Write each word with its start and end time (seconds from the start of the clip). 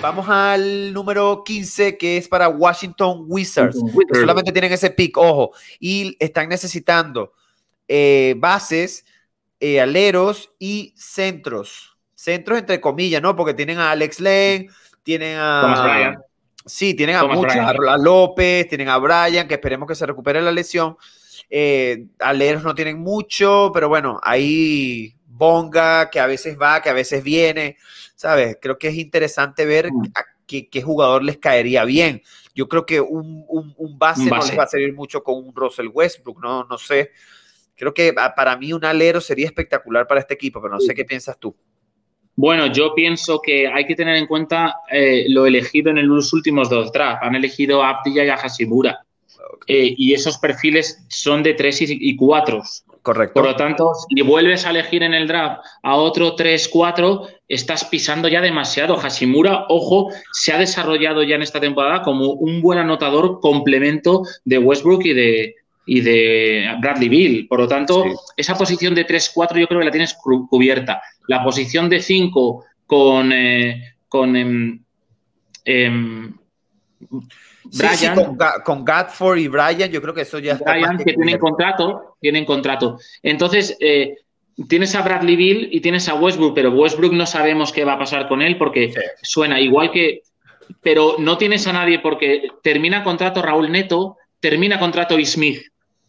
vamos 0.00 0.28
al 0.28 0.92
número 0.92 1.42
15, 1.44 1.98
que 1.98 2.16
es 2.16 2.28
para 2.28 2.48
Washington 2.48 3.24
Wizards. 3.28 3.78
solamente 4.12 4.52
tienen 4.52 4.72
ese 4.72 4.90
pick, 4.90 5.16
ojo, 5.16 5.52
y 5.78 6.16
están 6.18 6.48
necesitando 6.48 7.32
eh, 7.88 8.34
bases, 8.38 9.04
eh, 9.58 9.80
aleros 9.80 10.52
y 10.58 10.94
centros. 10.96 11.96
Centros 12.14 12.58
entre 12.58 12.80
comillas, 12.80 13.22
¿no? 13.22 13.36
Porque 13.36 13.54
tienen 13.54 13.78
a 13.78 13.90
Alex 13.90 14.20
Lane, 14.20 14.68
tienen 15.02 15.36
a... 15.38 16.16
Sí, 16.66 16.92
tienen 16.94 17.16
a 17.16 17.24
muchos, 17.24 17.56
a 17.56 17.96
López, 17.96 18.68
tienen 18.68 18.90
a 18.90 18.98
Brian, 18.98 19.48
que 19.48 19.54
esperemos 19.54 19.88
que 19.88 19.94
se 19.94 20.04
recupere 20.04 20.42
la 20.42 20.52
lesión. 20.52 20.96
Eh, 21.48 22.06
aleros 22.18 22.62
no 22.62 22.74
tienen 22.74 22.98
mucho, 22.98 23.70
pero 23.72 23.88
bueno, 23.88 24.20
ahí 24.22 25.14
Bonga, 25.40 26.10
que 26.10 26.20
a 26.20 26.26
veces 26.26 26.58
va, 26.60 26.82
que 26.82 26.90
a 26.90 26.92
veces 26.92 27.24
viene, 27.24 27.78
¿sabes? 28.14 28.58
Creo 28.60 28.76
que 28.76 28.88
es 28.88 28.94
interesante 28.96 29.64
ver 29.64 29.90
mm. 29.90 30.12
a 30.14 30.24
qué, 30.46 30.82
jugador 30.82 31.24
les 31.24 31.38
caería 31.38 31.86
bien. 31.86 32.20
Yo 32.54 32.68
creo 32.68 32.84
que 32.84 33.00
un, 33.00 33.46
base, 33.96 34.26
no 34.26 34.36
les 34.36 34.58
va 34.58 34.64
a 34.64 34.66
servir 34.66 34.92
mucho 34.92 35.22
con 35.22 35.36
un 35.36 35.54
Russell 35.54 35.88
Westbrook, 35.90 36.42
no, 36.42 36.64
no 36.64 36.76
sé. 36.76 37.12
Creo 37.74 37.94
que 37.94 38.12
ah, 38.18 38.34
para 38.36 38.54
mí 38.58 38.74
un 38.74 38.84
alero 38.84 39.18
sería 39.18 39.46
espectacular 39.46 40.06
para 40.06 40.20
este 40.20 40.34
equipo, 40.34 40.60
pero 40.60 40.74
no 40.74 40.80
sé 40.80 40.94
qué 40.94 41.06
piensas 41.06 41.38
tú. 41.38 41.56
Bueno, 42.36 42.66
yo 42.66 42.94
pienso 42.94 43.40
que 43.40 43.66
hay 43.66 43.86
que 43.86 43.94
tener 43.94 44.16
en 44.16 44.26
cuenta 44.26 44.74
eh, 44.92 45.24
lo 45.30 45.46
elegido 45.46 45.90
en 45.90 46.06
los 46.06 46.34
últimos 46.34 46.68
dos 46.68 46.92
drafts. 46.92 47.20
Han 47.22 47.34
elegido 47.34 47.82
a 47.82 47.88
Abdilla 47.88 48.26
y 48.26 48.28
a 48.28 48.36
Hashimura. 48.36 49.06
Eh, 49.66 49.94
y 49.96 50.12
esos 50.12 50.36
perfiles 50.36 51.02
son 51.08 51.42
de 51.42 51.54
3 51.54 51.78
y 51.88 52.14
4. 52.14 52.62
Correcto. 53.10 53.34
Por 53.34 53.44
lo 53.44 53.56
tanto, 53.56 53.90
si 54.08 54.22
vuelves 54.22 54.64
a 54.64 54.70
elegir 54.70 55.02
en 55.02 55.14
el 55.14 55.26
draft 55.26 55.66
a 55.82 55.96
otro 55.96 56.36
3-4, 56.36 57.26
estás 57.48 57.84
pisando 57.84 58.28
ya 58.28 58.40
demasiado. 58.40 58.96
Hashimura, 58.96 59.64
ojo, 59.68 60.12
se 60.32 60.52
ha 60.52 60.58
desarrollado 60.58 61.24
ya 61.24 61.34
en 61.34 61.42
esta 61.42 61.58
temporada 61.58 62.02
como 62.02 62.34
un 62.34 62.62
buen 62.62 62.78
anotador 62.78 63.40
complemento 63.40 64.22
de 64.44 64.58
Westbrook 64.58 65.06
y 65.06 65.12
de, 65.12 65.56
y 65.86 66.02
de 66.02 66.68
Bradley 66.80 67.08
Bill. 67.08 67.48
Por 67.48 67.58
lo 67.58 67.66
tanto, 67.66 68.04
esa 68.36 68.56
posición 68.56 68.94
de 68.94 69.04
3-4 69.04 69.58
yo 69.58 69.66
creo 69.66 69.80
que 69.80 69.86
la 69.86 69.90
tienes 69.90 70.16
cubierta. 70.48 71.02
La 71.26 71.42
posición 71.42 71.88
de 71.88 72.00
5 72.00 72.64
con, 72.86 73.32
eh, 73.32 73.96
con 74.06 74.36
em, 74.36 74.84
em, 75.64 76.32
Brian, 77.72 78.36
con, 78.64 78.84
Gatford 78.84 79.38
y 79.38 79.48
Brian, 79.48 79.90
yo 79.90 80.02
creo 80.02 80.14
que 80.14 80.22
eso 80.22 80.38
ya 80.38 80.54
está. 80.54 80.72
Brian, 80.72 80.98
que, 80.98 81.12
tienen 81.12 81.38
contrato, 81.38 82.16
tienen 82.20 82.44
contrato. 82.44 82.98
Entonces, 83.22 83.76
eh, 83.80 84.16
tienes 84.68 84.94
a 84.94 85.02
Bradley 85.02 85.36
Bill 85.36 85.68
y 85.70 85.80
tienes 85.80 86.08
a 86.08 86.14
Westbrook, 86.14 86.54
pero 86.54 86.70
Westbrook 86.70 87.12
no 87.12 87.26
sabemos 87.26 87.72
qué 87.72 87.84
va 87.84 87.94
a 87.94 87.98
pasar 87.98 88.28
con 88.28 88.42
él 88.42 88.56
porque 88.58 88.92
suena 89.22 89.60
igual 89.60 89.90
que. 89.90 90.22
Pero 90.82 91.16
no 91.18 91.36
tienes 91.36 91.66
a 91.66 91.72
nadie 91.72 91.98
porque 91.98 92.48
termina 92.62 93.02
contrato 93.02 93.42
Raúl 93.42 93.72
Neto, 93.72 94.16
termina 94.38 94.78
contrato 94.78 95.18
y 95.18 95.26
Smith, 95.26 95.62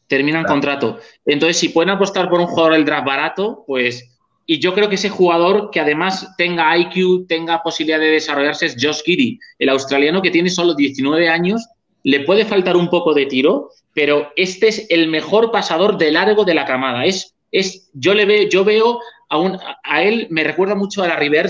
terminan 0.08 0.44
contrato. 0.44 1.00
Entonces, 1.26 1.58
si 1.58 1.70
pueden 1.70 1.90
apostar 1.90 2.30
por 2.30 2.40
un 2.40 2.48
jugador 2.48 2.74
del 2.74 2.86
draft 2.86 3.06
barato, 3.06 3.64
pues 3.66 4.11
y 4.46 4.60
yo 4.60 4.74
creo 4.74 4.90
que 4.90 4.96
ese 4.96 5.10
jugador 5.10 5.70
que 5.72 5.80
además 5.80 6.36
tenga 6.38 6.76
IQ, 6.78 7.28
tenga 7.28 7.64
posibilidad 7.64 8.00
de 8.00 8.12
desarrollarse 8.12 8.66
es 8.66 8.76
Josh 8.80 9.02
Giddy, 9.04 9.40
el 9.60 9.70
australiano 9.70 10.22
que 10.22 10.32
tiene 10.32 10.50
solo 10.50 10.74
19 10.74 11.30
años. 11.30 11.66
Le 12.04 12.22
puede 12.22 12.46
faltar 12.46 12.76
un 12.76 12.90
poco 12.90 13.14
de 13.14 13.28
tiro, 13.28 13.70
pero 13.94 14.32
este 14.36 14.68
es 14.68 14.88
el 14.90 15.08
mejor 15.08 15.52
pasador 15.52 15.98
de 15.98 16.12
largo 16.12 16.44
de 16.44 16.56
la 16.56 16.66
camada. 16.66 17.06
Es, 17.06 17.36
es, 17.52 17.90
yo 17.94 18.14
le 18.14 18.26
veo, 18.26 18.50
yo 18.50 18.66
veo 18.66 19.00
a, 19.30 19.38
un, 19.38 19.58
a 19.84 20.04
él, 20.04 20.28
me 20.32 20.44
recuerda 20.44 20.76
mucho 20.76 21.04
a 21.04 21.08
la 21.08 21.16
River, 21.16 21.50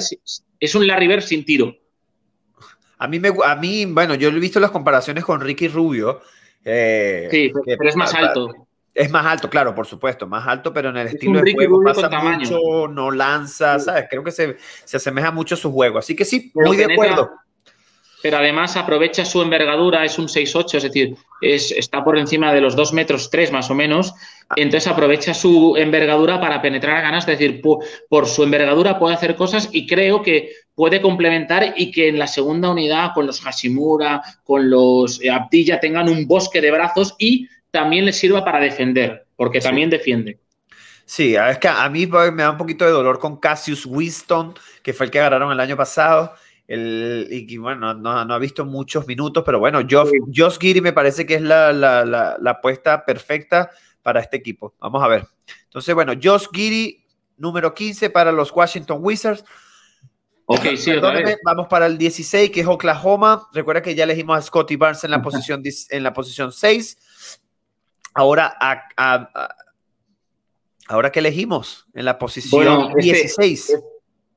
es 0.59 0.75
un 0.75 0.85
Larry 0.85 1.07
Bird 1.07 1.21
sin 1.21 1.45
tiro. 1.45 1.75
A 2.97 3.07
mí, 3.07 3.19
me, 3.19 3.31
a 3.43 3.55
mí, 3.55 3.85
bueno, 3.85 4.13
yo 4.13 4.29
he 4.29 4.39
visto 4.39 4.59
las 4.59 4.69
comparaciones 4.69 5.25
con 5.25 5.41
Ricky 5.41 5.67
Rubio. 5.67 6.21
Eh, 6.63 7.27
sí, 7.31 7.51
pero 7.65 7.89
es 7.89 7.95
más 7.95 8.13
alto. 8.13 8.67
Es 8.93 9.09
más 9.09 9.25
alto, 9.25 9.49
claro, 9.49 9.73
por 9.73 9.87
supuesto, 9.87 10.27
más 10.27 10.45
alto, 10.47 10.73
pero 10.73 10.89
en 10.89 10.97
el 10.97 11.07
estilo 11.07 11.41
de 11.41 11.53
juego 11.53 11.81
pasa 11.83 12.09
mucho, 12.09 12.87
no 12.89 13.09
lanza, 13.09 13.79
¿sabes? 13.79 14.05
Creo 14.09 14.23
que 14.23 14.31
se, 14.31 14.57
se, 14.83 14.97
asemeja 14.97 15.31
mucho 15.31 15.55
a 15.55 15.57
su 15.57 15.71
juego. 15.71 15.97
Así 15.97 16.15
que 16.15 16.25
sí, 16.25 16.51
muy 16.53 16.75
de 16.75 16.91
acuerdo. 16.91 17.31
Pero 18.21 18.37
además 18.37 18.77
aprovecha 18.77 19.25
su 19.25 19.41
envergadura, 19.41 20.05
es 20.05 20.19
un 20.19 20.27
6'8, 20.27 20.75
es 20.75 20.83
decir, 20.83 21.15
es, 21.41 21.71
está 21.71 22.03
por 22.03 22.17
encima 22.17 22.53
de 22.53 22.61
los 22.61 22.75
2 22.75 22.93
metros 22.93 23.29
3 23.31 23.51
más 23.51 23.71
o 23.71 23.75
menos. 23.75 24.13
Ah. 24.49 24.55
Entonces 24.57 24.91
aprovecha 24.91 25.33
su 25.33 25.75
envergadura 25.75 26.39
para 26.39 26.61
penetrar 26.61 26.97
a 26.97 27.01
ganas, 27.01 27.27
es 27.27 27.39
decir, 27.39 27.61
por, 27.61 28.27
su 28.27 28.43
envergadura 28.43 28.99
puede 28.99 29.15
hacer 29.15 29.35
cosas 29.35 29.69
y 29.71 29.87
creo 29.87 30.21
que 30.21 30.51
puede 30.75 31.01
complementar 31.01 31.73
y 31.75 31.91
que 31.91 32.09
en 32.09 32.19
la 32.19 32.27
segunda 32.27 32.69
unidad 32.69 33.11
con 33.13 33.25
los 33.25 33.41
Hashimura, 33.41 34.21
con 34.43 34.69
los 34.69 35.21
eh, 35.21 35.29
Abdilla 35.29 35.79
tengan 35.79 36.07
un 36.07 36.27
bosque 36.27 36.61
de 36.61 36.71
brazos 36.71 37.15
y 37.17 37.47
también 37.71 38.05
le 38.05 38.13
sirva 38.13 38.43
para 38.43 38.59
defender, 38.59 39.25
porque 39.35 39.59
también 39.59 39.89
defiende. 39.89 40.39
Sí, 41.05 41.35
es 41.35 41.57
que 41.57 41.67
a 41.67 41.89
mí 41.89 42.05
me 42.05 42.43
da 42.43 42.51
un 42.51 42.57
poquito 42.57 42.85
de 42.85 42.91
dolor 42.91 43.19
con 43.19 43.37
Cassius 43.37 43.85
Winston, 43.85 44.53
que 44.83 44.93
fue 44.93 45.07
el 45.07 45.11
que 45.11 45.19
agarraron 45.19 45.51
el 45.51 45.59
año 45.59 45.75
pasado. 45.75 46.33
El, 46.67 47.27
y 47.29 47.57
bueno, 47.57 47.93
no, 47.93 48.11
ha 48.11 48.39
visto 48.39 48.65
muchos 48.65 49.05
minutos, 49.07 49.43
pero 49.45 49.59
bueno, 49.59 49.81
Josh, 49.89 50.11
Josh 50.33 50.57
Giri 50.57 50.79
me 50.79 50.93
parece 50.93 51.25
que 51.25 51.35
es 51.35 51.41
la, 51.41 51.73
la, 51.73 52.05
la, 52.05 52.51
apuesta 52.51 53.03
perfecta 53.03 53.71
para 54.01 54.21
este 54.21 54.37
equipo. 54.37 54.73
Vamos 54.79 55.03
a 55.03 55.07
ver. 55.09 55.25
Entonces, 55.65 55.93
bueno, 55.93 56.13
Josh 56.21 56.45
Giri, 56.53 57.03
número 57.35 57.73
15 57.73 58.09
para 58.09 58.31
los 58.31 58.51
Washington 58.51 58.99
Wizards. 59.01 59.43
Ok, 60.45 60.75
sí, 60.77 60.93
vamos 61.43 61.67
para 61.69 61.87
el 61.87 61.97
16, 61.97 62.51
que 62.51 62.61
es 62.61 62.67
Oklahoma. 62.67 63.47
Recuerda 63.53 63.81
que 63.81 63.95
ya 63.95 64.05
elegimos 64.05 64.37
a 64.37 64.41
Scotty 64.41 64.75
Barnes 64.75 65.03
en 65.03 65.11
la 65.11 65.21
posición, 65.21 65.61
en 65.89 66.03
la 66.03 66.13
posición 66.13 66.51
6. 66.51 66.97
Ahora, 68.13 68.57
ahora 70.87 71.11
que 71.11 71.19
elegimos 71.19 71.85
en 71.93 72.05
la 72.05 72.19
posición 72.19 72.93
16. 72.95 73.69
Este, 73.69 73.85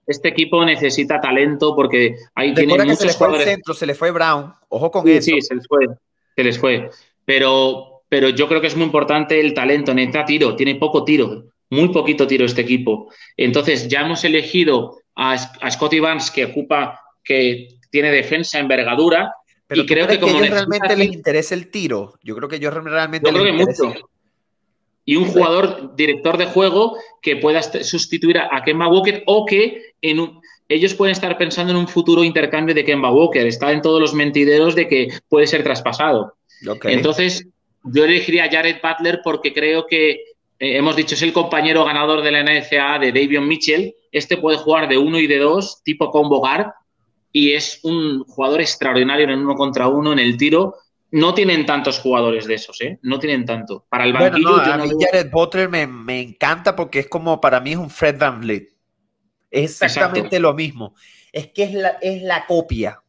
este, 0.06 0.28
equipo 0.28 0.64
necesita 0.64 1.20
talento 1.20 1.74
porque 1.74 2.14
ahí 2.34 2.54
tiene 2.54 2.84
muchos 2.84 2.98
se 2.98 3.06
le 3.06 3.12
fue 3.12 3.36
el 3.36 3.44
centro, 3.44 3.74
se 3.74 3.86
le 3.86 3.94
fue 3.94 4.10
Brown. 4.10 4.52
Ojo 4.68 4.90
con 4.90 5.08
eso. 5.08 5.22
Sí, 5.22 5.40
se 5.40 5.54
les 5.54 5.66
fue. 5.66 5.86
Se 6.36 6.44
les 6.44 6.58
fue. 6.58 6.90
Pero, 7.24 8.02
pero 8.08 8.28
yo 8.28 8.48
creo 8.48 8.60
que 8.60 8.68
es 8.68 8.76
muy 8.76 8.86
importante 8.86 9.40
el 9.40 9.54
talento. 9.54 9.94
Necesita 9.94 10.24
tiro. 10.24 10.56
Tiene 10.56 10.76
poco 10.76 11.04
tiro. 11.04 11.44
Muy 11.70 11.88
poquito 11.88 12.26
tiro 12.26 12.44
este 12.44 12.60
equipo. 12.60 13.12
Entonces, 13.36 13.88
ya 13.88 14.02
hemos 14.02 14.22
elegido 14.24 14.98
a, 15.16 15.32
a 15.32 15.70
Scotty 15.70 15.98
Barnes 15.98 16.30
que 16.30 16.44
ocupa, 16.44 17.00
que 17.24 17.78
tiene 17.90 18.10
defensa, 18.10 18.58
envergadura, 18.58 19.32
y 19.70 19.86
creo 19.86 20.06
que 20.06 20.20
como 20.20 20.38
realmente 20.40 20.96
les 20.96 21.12
interesa 21.12 21.54
el 21.54 21.70
tiro. 21.70 22.14
Yo 22.22 22.36
creo 22.36 22.48
que 22.48 22.58
yo 22.58 22.70
realmente 22.70 23.30
yo 23.30 23.34
creo 23.34 23.44
que 23.44 23.64
mucho. 23.64 23.94
Y 25.06 25.16
un 25.16 25.26
jugador 25.26 25.94
director 25.96 26.38
de 26.38 26.46
juego 26.46 26.96
que 27.20 27.36
pueda 27.36 27.62
sustituir 27.62 28.38
a 28.38 28.62
Kemba 28.64 28.88
Walker 28.88 29.22
o 29.26 29.44
que 29.44 29.94
en 30.00 30.40
ellos 30.68 30.94
pueden 30.94 31.12
estar 31.12 31.36
pensando 31.36 31.72
en 31.72 31.78
un 31.78 31.88
futuro 31.88 32.24
intercambio 32.24 32.74
de 32.74 32.84
Kemba 32.84 33.12
Walker. 33.12 33.46
Está 33.46 33.72
en 33.72 33.82
todos 33.82 34.00
los 34.00 34.14
mentideros 34.14 34.74
de 34.74 34.88
que 34.88 35.08
puede 35.28 35.46
ser 35.46 35.62
traspasado. 35.62 36.34
Entonces, 36.84 37.46
yo 37.82 38.04
elegiría 38.04 38.44
a 38.44 38.50
Jared 38.50 38.76
Butler 38.82 39.20
porque 39.22 39.52
creo 39.52 39.86
que 39.86 40.10
eh, 40.10 40.76
hemos 40.78 40.96
dicho 40.96 41.14
es 41.14 41.22
el 41.22 41.34
compañero 41.34 41.84
ganador 41.84 42.22
de 42.22 42.32
la 42.32 42.42
NCAA 42.42 42.98
de 42.98 43.12
Davion 43.12 43.46
Mitchell. 43.46 43.94
Este 44.10 44.38
puede 44.38 44.56
jugar 44.56 44.88
de 44.88 44.96
uno 44.96 45.18
y 45.18 45.26
de 45.26 45.38
dos, 45.38 45.82
tipo 45.84 46.10
combo 46.10 46.38
guard 46.38 46.68
y 47.36 47.52
es 47.52 47.80
un 47.82 48.22
jugador 48.28 48.60
extraordinario 48.60 49.28
en 49.28 49.40
uno 49.40 49.56
contra 49.56 49.88
uno 49.88 50.12
en 50.12 50.20
el 50.20 50.36
tiro. 50.36 50.76
No 51.10 51.34
tienen 51.34 51.66
tantos 51.66 51.98
jugadores 51.98 52.46
de 52.46 52.54
esos, 52.54 52.80
¿eh? 52.80 53.00
No 53.02 53.18
tienen 53.18 53.44
tanto. 53.44 53.84
Para 53.88 54.04
el 54.04 54.12
banquillo. 54.12 54.60
a 54.60 54.76
mí 54.78 54.90
Jared 55.00 55.32
Butler 55.32 55.68
me, 55.68 56.20
encanta 56.20 56.76
porque 56.76 57.00
es 57.00 57.08
como 57.08 57.40
para 57.40 57.58
mí 57.58 57.72
es 57.72 57.76
un 57.76 57.90
Fred 57.90 58.18
Van 58.18 58.40
Vliet. 58.40 58.68
Es 59.50 59.82
exactamente 59.82 60.38
lo 60.38 60.54
mismo. 60.54 60.94
Es 61.32 61.48
que 61.48 61.64
es 61.64 61.74
la, 61.74 61.98
es 62.00 62.22
la 62.22 62.46
copia. 62.46 63.02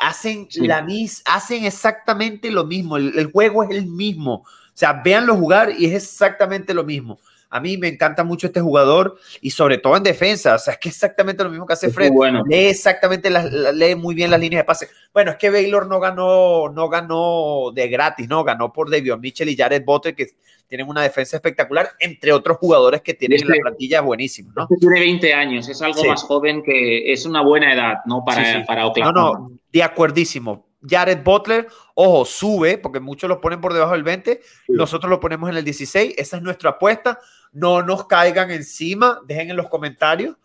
Hacen, 0.00 0.48
la 0.56 0.82
mis, 0.82 1.22
hacen 1.24 1.64
exactamente 1.64 2.50
lo 2.50 2.64
mismo. 2.64 2.96
El, 2.96 3.16
el, 3.16 3.30
juego 3.30 3.62
es 3.62 3.70
el 3.70 3.86
mismo. 3.86 4.34
O 4.34 4.74
sea, 4.74 4.94
véanlo 4.94 5.36
jugar 5.36 5.72
y 5.78 5.86
es 5.86 5.92
exactamente 5.92 6.74
lo 6.74 6.82
mismo. 6.82 7.20
A 7.50 7.60
mí 7.60 7.78
me 7.78 7.88
encanta 7.88 8.24
mucho 8.24 8.48
este 8.48 8.60
jugador 8.60 9.16
y 9.40 9.50
sobre 9.50 9.78
todo 9.78 9.96
en 9.96 10.02
defensa. 10.02 10.54
O 10.54 10.58
sea, 10.58 10.74
es 10.74 10.80
que 10.80 10.90
exactamente 10.90 11.42
lo 11.42 11.50
mismo 11.50 11.66
que 11.66 11.72
hace 11.72 11.90
Fred. 11.90 12.12
Bueno. 12.12 12.44
Lee 12.46 12.66
exactamente, 12.66 13.30
lee 13.30 13.94
muy 13.94 14.14
bien 14.14 14.30
las 14.30 14.40
líneas 14.40 14.60
de 14.60 14.64
pase. 14.64 14.88
Bueno, 15.14 15.30
es 15.30 15.38
que 15.38 15.48
Baylor 15.48 15.86
no 15.86 15.98
ganó, 15.98 16.68
no 16.68 16.88
ganó 16.88 17.70
de 17.74 17.88
gratis, 17.88 18.28
¿no? 18.28 18.44
Ganó 18.44 18.72
por 18.72 18.90
David 18.90 19.14
Mitchell 19.18 19.48
y 19.48 19.56
Jared 19.56 19.84
Botter, 19.84 20.14
que 20.14 20.26
tienen 20.66 20.86
una 20.86 21.02
defensa 21.02 21.36
espectacular, 21.36 21.90
entre 21.98 22.32
otros 22.32 22.58
jugadores 22.58 23.00
que 23.00 23.14
tienen 23.14 23.40
en 23.40 23.48
la 23.48 23.56
plantilla 23.62 24.02
buenísimos, 24.02 24.54
¿no? 24.54 24.68
Tiene 24.78 25.00
20 25.00 25.32
años, 25.32 25.68
es 25.68 25.80
algo 25.80 26.04
más 26.04 26.22
joven 26.22 26.62
que 26.62 27.10
es 27.10 27.24
una 27.24 27.42
buena 27.42 27.72
edad, 27.72 27.94
¿no? 28.04 28.22
Para, 28.24 28.64
para 28.66 28.86
Oklahoma. 28.86 29.18
No, 29.18 29.32
no, 29.32 29.50
de 29.72 29.82
acuerdísimo. 29.82 30.66
Jared 30.86 31.24
Butler, 31.24 31.66
ojo, 31.94 32.24
sube, 32.24 32.78
porque 32.78 33.00
muchos 33.00 33.28
lo 33.28 33.40
ponen 33.40 33.60
por 33.60 33.72
debajo 33.72 33.92
del 33.92 34.04
20, 34.04 34.40
nosotros 34.68 35.10
lo 35.10 35.18
ponemos 35.18 35.50
en 35.50 35.56
el 35.56 35.64
16, 35.64 36.14
esa 36.16 36.36
es 36.36 36.42
nuestra 36.42 36.70
apuesta 36.70 37.18
no 37.52 37.82
nos 37.82 38.06
caigan 38.06 38.50
encima, 38.50 39.20
dejen 39.26 39.50
en 39.50 39.56
los 39.56 39.68
comentarios 39.68 40.36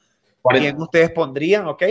quién 0.50 0.81
ustedes 0.81 1.11
pondrían, 1.11 1.67
¿ok? 1.67 1.83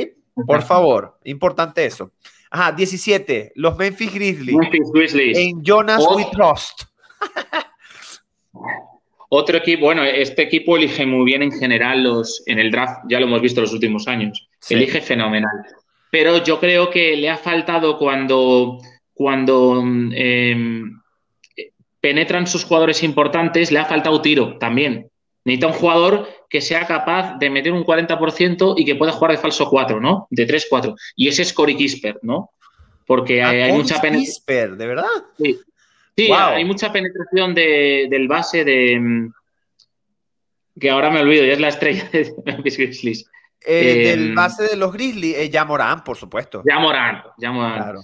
Por 0.47 0.63
favor, 0.63 1.19
importante 1.25 1.85
eso. 1.85 2.13
Ajá, 2.51 2.73
17, 2.73 3.53
los 3.57 3.77
Memphis 3.77 4.13
Grizzlies. 4.13 4.57
Memphis 4.57 4.91
Grizzlies. 4.93 5.39
En 5.39 5.63
Jonas 5.63 6.05
We 6.15 6.27
Trust. 6.33 6.83
Otro 9.35 9.57
equipo, 9.57 9.87
bueno, 9.87 10.05
este 10.05 10.43
equipo 10.43 10.77
elige 10.77 11.07
muy 11.07 11.25
bien 11.25 11.43
en 11.43 11.53
general 11.53 12.03
los, 12.03 12.43
en 12.47 12.59
el 12.59 12.71
draft, 12.71 13.05
ya 13.09 13.19
lo 13.19 13.27
hemos 13.27 13.41
visto 13.41 13.63
los 13.63 13.73
últimos 13.73 14.07
años. 14.07 14.47
Elige 14.69 15.01
fenomenal. 15.01 15.51
Pero 16.11 16.45
yo 16.45 16.61
creo 16.61 16.91
que 16.91 17.17
le 17.17 17.31
ha 17.31 17.39
faltado 17.39 17.97
cuando, 17.97 18.79
cuando 19.15 19.83
em, 20.13 21.01
penetran 22.03 22.49
sus 22.49 22.65
jugadores 22.65 23.03
importantes, 23.05 23.71
le 23.71 23.79
ha 23.79 23.87
faltado 23.87 24.21
tiro 24.21 24.59
también. 24.59 25.09
Necesita 25.45 25.69
un 25.69 25.73
jugador 25.73 26.29
que 26.51 26.61
sea 26.61 26.87
capaz 26.87 27.39
de 27.39 27.49
meter 27.49 27.73
un 27.73 27.85
40% 27.85 28.75
y 28.77 28.85
que 28.85 28.97
pueda 28.97 29.13
jugar 29.13 29.31
de 29.31 29.39
falso 29.39 29.71
4, 29.71 30.01
¿no? 30.01 30.27
De 30.29 30.47
3-4. 30.47 30.95
Y 31.17 31.29
ese 31.29 31.43
es 31.43 31.53
Cory 31.53 31.77
Kisper, 31.77 32.19
¿no? 32.23 32.51
Porque 33.07 33.43
hay, 33.43 33.71
ah, 33.71 33.75
mucha 33.75 34.01
penetración. 34.01 34.77
¿de 34.77 34.87
verdad? 34.87 35.07
Sí, 35.39 35.59
sí 36.17 36.31
hay 36.33 36.65
mucha 36.65 36.93
penetración 36.93 37.55
del 37.55 38.29
base 38.29 38.65
de. 38.65 39.31
Que 40.79 40.91
ahora 40.91 41.11
me 41.11 41.21
olvido, 41.21 41.45
ya 41.45 41.53
es 41.53 41.61
la 41.61 41.69
estrella 41.69 42.09
de 42.13 42.33
Memphis 42.45 42.79
Grizzlies. 42.79 43.31
Eh, 43.65 44.09
del 44.09 44.29
em, 44.31 44.35
base 44.35 44.65
de 44.65 44.77
los 44.77 44.93
Grizzlies, 44.93 45.37
eh, 45.37 45.51
ya 45.51 45.65
Morán, 45.65 46.03
por 46.03 46.17
supuesto. 46.17 46.63
Ya 46.69 46.81
Morán, 46.81 47.23
ya 47.39 47.53
Morán. 47.53 47.75
Claro. 47.75 48.01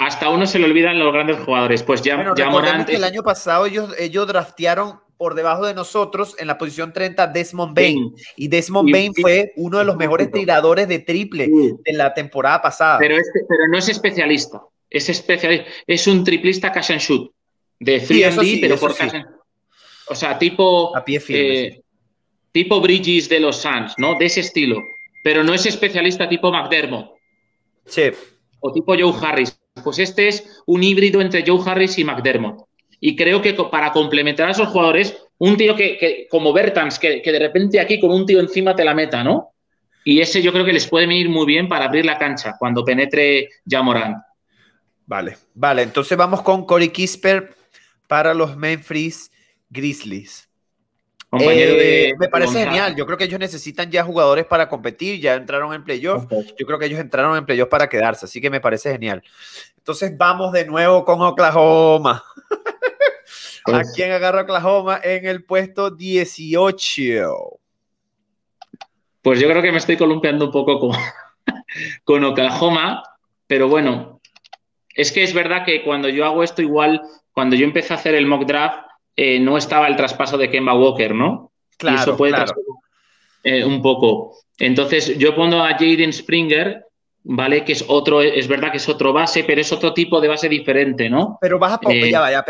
Hasta 0.00 0.30
uno 0.30 0.46
se 0.46 0.58
le 0.58 0.64
olvidan 0.64 0.98
los 0.98 1.12
grandes 1.12 1.38
jugadores. 1.40 1.82
Pues 1.82 2.00
ya, 2.00 2.16
bueno, 2.16 2.34
ya 2.34 2.48
Morán. 2.48 2.86
el 2.88 3.04
año 3.04 3.22
pasado 3.22 3.66
ellos, 3.66 3.94
ellos 3.98 4.26
draftearon 4.26 4.98
por 5.18 5.34
debajo 5.34 5.66
de 5.66 5.74
nosotros 5.74 6.34
en 6.38 6.46
la 6.46 6.56
posición 6.56 6.94
30 6.94 7.26
Desmond 7.26 7.76
Bain. 7.76 8.14
Y 8.34 8.48
Desmond 8.48 8.90
Bain 8.90 9.12
fue 9.14 9.52
uno 9.56 9.78
de 9.78 9.84
los 9.84 9.98
mejores 9.98 10.32
tiradores 10.32 10.88
de 10.88 11.00
triple 11.00 11.50
de 11.50 11.92
la 11.92 12.14
temporada 12.14 12.62
pasada. 12.62 12.98
Pero, 12.98 13.18
este, 13.18 13.40
pero 13.46 13.68
no 13.68 13.76
es 13.76 13.90
especialista. 13.90 14.62
Es 14.88 15.10
especialista. 15.10 15.70
Es 15.86 16.06
un 16.06 16.24
triplista 16.24 16.72
cash 16.72 16.92
and 16.92 17.00
shoot. 17.02 17.30
De 17.78 18.00
3D, 18.02 18.58
pero 18.62 18.78
por 18.78 18.96
cash 18.96 19.12
O 20.08 20.14
sea, 20.14 20.38
tipo. 20.38 20.96
A 20.96 21.04
pie 21.04 21.20
firme, 21.20 21.60
eh, 21.60 21.82
Tipo 22.52 22.80
Bridges 22.80 23.28
de 23.28 23.40
los 23.40 23.56
Suns, 23.56 23.92
¿no? 23.98 24.18
De 24.18 24.24
ese 24.24 24.40
estilo. 24.40 24.82
Pero 25.22 25.44
no 25.44 25.52
es 25.52 25.66
especialista 25.66 26.26
tipo 26.26 26.50
McDermott. 26.50 27.10
Sí. 27.84 28.10
O 28.60 28.72
tipo 28.72 28.94
Joe 28.98 29.12
Harris. 29.22 29.59
Pues 29.82 29.98
este 29.98 30.28
es 30.28 30.62
un 30.66 30.82
híbrido 30.82 31.20
entre 31.20 31.44
Joe 31.46 31.60
Harris 31.64 31.98
y 31.98 32.04
McDermott. 32.04 32.64
Y 33.00 33.16
creo 33.16 33.40
que 33.40 33.54
para 33.54 33.92
complementar 33.92 34.48
a 34.48 34.50
esos 34.52 34.68
jugadores, 34.68 35.16
un 35.38 35.56
tío 35.56 35.74
que, 35.74 36.26
como 36.30 36.52
Bertans, 36.52 36.98
que, 36.98 37.22
de 37.24 37.38
repente 37.38 37.80
aquí 37.80 37.98
con 37.98 38.10
un 38.10 38.26
tío 38.26 38.40
encima 38.40 38.76
te 38.76 38.84
la 38.84 38.94
meta, 38.94 39.24
¿no? 39.24 39.52
Y 40.04 40.20
ese 40.20 40.42
yo 40.42 40.52
creo 40.52 40.64
que 40.64 40.72
les 40.72 40.86
puede 40.86 41.06
venir 41.06 41.28
muy 41.28 41.46
bien 41.46 41.68
para 41.68 41.86
abrir 41.86 42.04
la 42.04 42.18
cancha 42.18 42.54
cuando 42.58 42.84
penetre 42.84 43.48
ya 43.64 43.82
Morán. 43.82 44.22
Vale, 45.06 45.36
vale. 45.54 45.82
Entonces 45.82 46.16
vamos 46.16 46.42
con 46.42 46.66
Corey 46.66 46.90
Kisper 46.90 47.54
para 48.06 48.34
los 48.34 48.56
Memphis 48.56 49.30
Grizzlies. 49.68 50.50
Eh, 51.38 52.12
me 52.18 52.28
parece 52.28 52.64
genial. 52.64 52.96
Yo 52.96 53.06
creo 53.06 53.16
que 53.16 53.24
ellos 53.24 53.38
necesitan 53.38 53.90
ya 53.90 54.02
jugadores 54.02 54.46
para 54.46 54.68
competir. 54.68 55.20
Ya 55.20 55.34
entraron 55.34 55.72
en 55.72 55.84
playoff. 55.84 56.24
Yo 56.58 56.66
creo 56.66 56.78
que 56.78 56.86
ellos 56.86 56.98
entraron 56.98 57.36
en 57.36 57.46
playoff 57.46 57.68
para 57.68 57.88
quedarse. 57.88 58.26
Así 58.26 58.40
que 58.40 58.50
me 58.50 58.60
parece 58.60 58.90
genial. 58.90 59.22
Entonces 59.80 60.16
vamos 60.16 60.52
de 60.52 60.66
nuevo 60.66 61.04
con 61.04 61.20
Oklahoma. 61.22 62.22
¿A 63.66 63.70
pues 63.70 63.92
quién 63.94 64.12
agarra 64.12 64.42
Oklahoma 64.42 65.00
en 65.02 65.26
el 65.26 65.44
puesto 65.44 65.90
18? 65.90 67.58
Pues 69.22 69.40
yo 69.40 69.48
creo 69.48 69.62
que 69.62 69.72
me 69.72 69.78
estoy 69.78 69.96
columpiando 69.96 70.46
un 70.46 70.52
poco 70.52 70.78
con, 70.78 70.92
con 72.04 72.24
Oklahoma, 72.24 73.02
pero 73.46 73.68
bueno, 73.68 74.20
es 74.94 75.12
que 75.12 75.22
es 75.22 75.32
verdad 75.32 75.64
que 75.64 75.82
cuando 75.82 76.08
yo 76.08 76.24
hago 76.24 76.42
esto, 76.42 76.62
igual, 76.62 77.00
cuando 77.32 77.56
yo 77.56 77.64
empecé 77.64 77.94
a 77.94 77.96
hacer 77.96 78.14
el 78.14 78.26
mock 78.26 78.46
draft, 78.46 78.86
eh, 79.16 79.40
no 79.40 79.56
estaba 79.56 79.88
el 79.88 79.96
traspaso 79.96 80.36
de 80.36 80.50
Kemba 80.50 80.74
Walker, 80.74 81.14
¿no? 81.14 81.52
Claro, 81.76 81.96
y 81.96 82.00
eso 82.00 82.16
puede 82.16 82.34
claro. 82.34 82.54
Eh, 83.42 83.64
un 83.64 83.80
poco. 83.80 84.36
Entonces, 84.58 85.16
yo 85.16 85.34
pongo 85.34 85.62
a 85.62 85.72
Jaden 85.72 86.12
Springer 86.12 86.84
¿vale? 87.24 87.64
Que 87.64 87.72
es 87.72 87.84
otro, 87.88 88.20
es 88.22 88.48
verdad 88.48 88.70
que 88.70 88.78
es 88.78 88.88
otro 88.88 89.12
base, 89.12 89.44
pero 89.44 89.60
es 89.60 89.72
otro 89.72 89.94
tipo 89.94 90.20
de 90.20 90.28
base 90.28 90.48
diferente, 90.48 91.08
¿no? 91.08 91.38
Pero 91.40 91.58
vas 91.58 91.74
a... 91.74 91.80
Eh, 91.90 92.10
ya 92.10 92.20
vaya, 92.20 92.44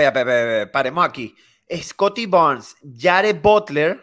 paremos 0.73 1.05
aquí. 1.05 1.35
Scotty 1.73 2.27
Barnes, 2.27 2.77
Jared 2.99 3.41
Butler 3.41 4.01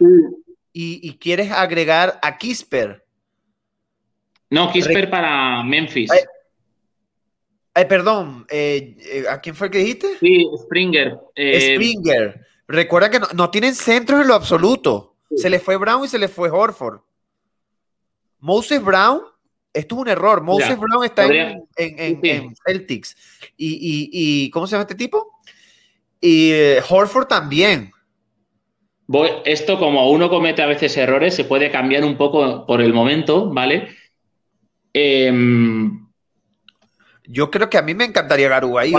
y, 0.72 1.18
quieres 1.18 1.52
agregar 1.52 2.20
a 2.22 2.38
Kisper. 2.38 3.04
No, 4.50 4.72
Kisper 4.72 5.10
para 5.10 5.64
Memphis. 5.64 6.10
Perdón, 7.90 8.46
eh, 8.50 8.96
eh, 9.02 9.26
¿a 9.30 9.40
quién 9.40 9.56
fue 9.56 9.68
el 9.68 9.72
que 9.72 9.80
dijiste? 9.80 10.18
Sí, 10.20 10.48
Springer. 10.64 11.20
Springer. 11.36 12.48
Recuerda 12.68 13.10
que 13.10 13.20
no, 13.34 13.50
tienen 13.50 13.76
centros 13.76 14.22
en 14.22 14.28
lo 14.28 14.34
absoluto. 14.34 15.16
Se 15.36 15.50
le 15.50 15.60
fue 15.60 15.78
Brown 15.78 16.06
y 16.06 16.08
se 16.08 16.18
le 16.18 16.28
fue 16.28 16.50
Horford. 16.50 17.02
Moses 18.40 18.84
Brown 18.84 19.22
esto 19.78 19.96
es 19.96 20.02
un 20.02 20.08
error. 20.08 20.42
Moses 20.42 20.78
Brown 20.78 21.06
está 21.06 21.26
en, 21.26 22.56
Celtics. 22.66 23.16
Y, 23.56 24.50
¿cómo 24.50 24.68
se 24.68 24.72
llama 24.72 24.84
este 24.84 24.96
tipo? 24.96 25.40
Y 26.20 26.52
eh, 26.52 26.82
Horford 26.88 27.28
también. 27.28 27.92
esto, 29.46 29.78
como 29.78 30.10
uno 30.10 30.30
comete 30.30 30.62
a 30.64 30.68
veces 30.68 30.98
errores, 30.98 31.36
se 31.36 31.44
puede 31.44 31.70
cambiar 31.72 32.04
un 32.04 32.18
poco 32.18 32.66
por 32.66 32.82
el 32.82 32.94
momento, 32.94 33.50
¿vale? 33.52 33.90
Em, 34.94 36.08
yo 37.26 37.52
creo 37.52 37.70
que 37.70 37.78
a 37.78 37.84
mí 37.84 37.94
me 37.94 38.06
encantaría 38.06 38.50
Garu 38.50 38.80
ahí. 38.80 38.94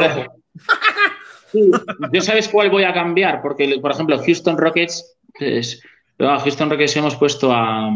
¿Yo 2.12 2.20
sabes 2.20 2.46
cuál 2.48 2.70
voy 2.70 2.84
a 2.84 2.94
cambiar? 2.94 3.42
Porque, 3.42 3.78
por 3.80 3.90
ejemplo, 3.90 4.18
Houston 4.22 4.58
Rockets, 4.58 5.16
pues, 5.36 5.82
Houston 6.18 6.70
Rockets 6.70 6.96
hemos 6.96 7.16
puesto 7.16 7.52
a, 7.52 7.90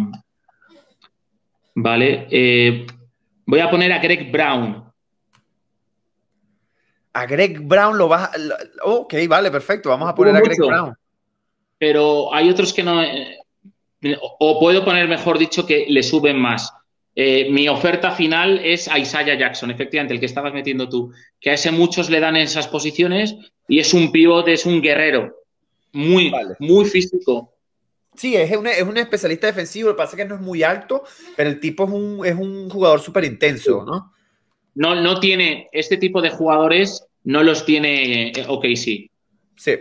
¿vale? 1.75 2.27
Eh, 2.31 2.87
voy 3.47 3.61
a 3.61 3.71
poner 3.71 3.93
a 3.93 3.99
Greg 3.99 4.31
Brown. 4.31 4.85
A 7.15 7.27
Greg 7.27 7.61
Brown 7.61 7.99
lo 7.99 8.09
vas 8.09 8.31
a... 8.31 8.33
Ok, 8.85 9.15
vale, 9.29 9.51
perfecto. 9.51 9.91
Vamos 9.91 10.09
a 10.09 10.15
poner 10.15 10.35
a 10.35 10.41
Greg 10.41 10.59
Brown. 10.59 10.95
Pero 11.79 12.33
hay 12.33 12.49
otros 12.49 12.73
que 12.73 12.83
no... 12.83 13.03
Eh, 13.03 13.39
o 14.39 14.59
puedo 14.59 14.85
poner, 14.85 15.09
mejor 15.09 15.39
dicho, 15.39 15.67
que 15.67 15.87
le 15.89 16.03
suben 16.03 16.39
más. 16.39 16.73
Eh, 17.15 17.51
mi 17.51 17.69
oferta 17.69 18.11
final 18.13 18.61
es 18.65 18.89
a 18.89 18.99
Isaiah 18.99 19.39
Jackson, 19.39 19.71
efectivamente, 19.71 20.15
el 20.15 20.21
que 20.21 20.27
estabas 20.27 20.55
metiendo 20.55 20.89
tú. 20.89 21.13
Que 21.41 21.51
a 21.51 21.55
ese 21.55 21.71
muchos 21.71 22.11
le 22.11 22.21
dan 22.21 22.37
esas 22.37 22.67
posiciones 22.67 23.37
y 23.69 23.79
es 23.79 23.93
un 23.95 24.11
pivote, 24.11 24.55
es 24.55 24.67
un 24.67 24.81
guerrero. 24.81 25.37
Muy, 25.93 26.33
muy 26.59 26.87
físico, 26.87 27.53
Sí, 28.15 28.37
es 28.37 28.55
un, 28.57 28.67
es 28.67 28.83
un 28.83 28.97
especialista 28.99 29.47
defensivo, 29.47 29.89
lo 29.89 29.95
que 29.95 29.99
pasa 29.99 30.17
es 30.17 30.23
que 30.23 30.29
no 30.29 30.35
es 30.35 30.41
muy 30.41 30.63
alto, 30.63 31.05
pero 31.37 31.49
el 31.49 31.61
tipo 31.61 31.85
es 31.85 31.91
un, 31.91 32.27
es 32.27 32.35
un 32.35 32.69
jugador 32.69 33.01
súper 33.01 33.25
intenso, 33.25 33.85
¿no? 33.85 34.13
No, 34.75 34.95
no 34.95 35.21
tiene, 35.21 35.69
este 35.73 35.97
tipo 35.97 36.21
de 36.23 36.31
jugadores 36.31 37.07
no 37.25 37.43
los 37.43 37.65
tiene 37.65 38.29
eh, 38.31 38.45
ok, 38.49 38.67
sí. 38.75 39.11
Sí. 39.57 39.73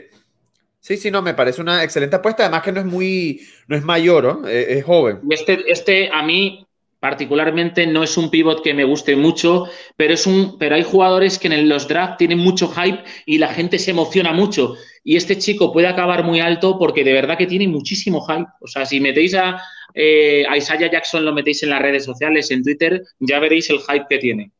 Sí, 0.79 0.97
sí, 0.97 1.11
no, 1.11 1.21
me 1.21 1.35
parece 1.35 1.61
una 1.61 1.83
excelente 1.83 2.15
apuesta, 2.15 2.43
además 2.43 2.63
que 2.63 2.71
no 2.71 2.79
es 2.79 2.85
muy, 2.85 3.41
no 3.67 3.75
es 3.75 3.83
mayor, 3.83 4.23
¿no? 4.23 4.47
es, 4.47 4.67
es 4.69 4.83
joven. 4.83 5.19
Este, 5.29 5.71
este 5.71 6.09
a 6.11 6.23
mí 6.23 6.65
particularmente 7.01 7.87
no 7.87 8.03
es 8.03 8.15
un 8.15 8.29
pivot 8.29 8.63
que 8.63 8.75
me 8.75 8.83
guste 8.83 9.15
mucho, 9.15 9.65
pero 9.97 10.13
es 10.13 10.27
un, 10.27 10.59
pero 10.59 10.75
hay 10.75 10.83
jugadores 10.83 11.39
que 11.39 11.47
en 11.47 11.67
los 11.67 11.87
drafts 11.87 12.17
tienen 12.17 12.37
mucho 12.37 12.69
hype 12.69 13.03
y 13.25 13.39
la 13.39 13.47
gente 13.47 13.79
se 13.79 13.89
emociona 13.89 14.31
mucho. 14.33 14.75
Y 15.03 15.15
este 15.15 15.35
chico 15.39 15.73
puede 15.73 15.87
acabar 15.87 16.23
muy 16.23 16.39
alto 16.39 16.77
porque 16.77 17.03
de 17.03 17.13
verdad 17.13 17.39
que 17.39 17.47
tiene 17.47 17.67
muchísimo 17.67 18.23
hype. 18.27 18.45
O 18.61 18.67
sea, 18.67 18.85
si 18.85 18.99
metéis 18.99 19.33
a, 19.33 19.59
eh, 19.95 20.45
a 20.47 20.55
Isaiah 20.55 20.91
Jackson, 20.91 21.25
lo 21.25 21.33
metéis 21.33 21.63
en 21.63 21.71
las 21.71 21.81
redes 21.81 22.05
sociales, 22.05 22.51
en 22.51 22.61
Twitter, 22.61 23.01
ya 23.19 23.39
veréis 23.39 23.71
el 23.71 23.79
hype 23.79 24.05
que 24.07 24.19
tiene. 24.19 24.51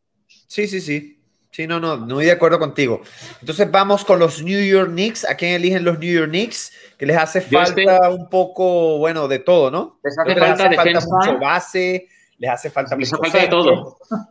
Sí, 0.47 0.67
sí, 0.67 0.81
sí. 0.81 1.19
Sí, 1.51 1.67
no, 1.67 1.79
no, 1.79 1.97
no 1.97 2.05
estoy 2.05 2.25
de 2.25 2.31
acuerdo 2.31 2.57
contigo. 2.57 3.01
Entonces 3.41 3.69
vamos 3.69 4.03
con 4.03 4.17
los 4.17 4.41
New 4.41 4.65
York 4.65 4.89
Knicks. 4.89 5.25
¿A 5.25 5.35
quién 5.35 5.51
eligen 5.51 5.83
los 5.83 5.99
New 5.99 6.11
York 6.11 6.29
Knicks? 6.29 6.71
Que 6.97 7.05
les 7.05 7.17
hace 7.17 7.41
falta 7.41 8.09
un 8.09 8.29
poco, 8.29 8.97
bueno, 8.97 9.27
de 9.27 9.39
todo, 9.39 9.69
¿no? 9.69 9.99
Les 10.03 10.17
hace, 10.17 10.39
falta, 10.39 10.69
defensa, 10.69 11.05
mucho 11.07 11.37
base, 11.39 12.07
les 12.41 12.49
hace 12.49 12.71
falta 12.71 12.95
les 12.97 13.13
hace 13.13 13.21
falta 13.21 13.37
de 13.39 13.47
todo. 13.47 13.97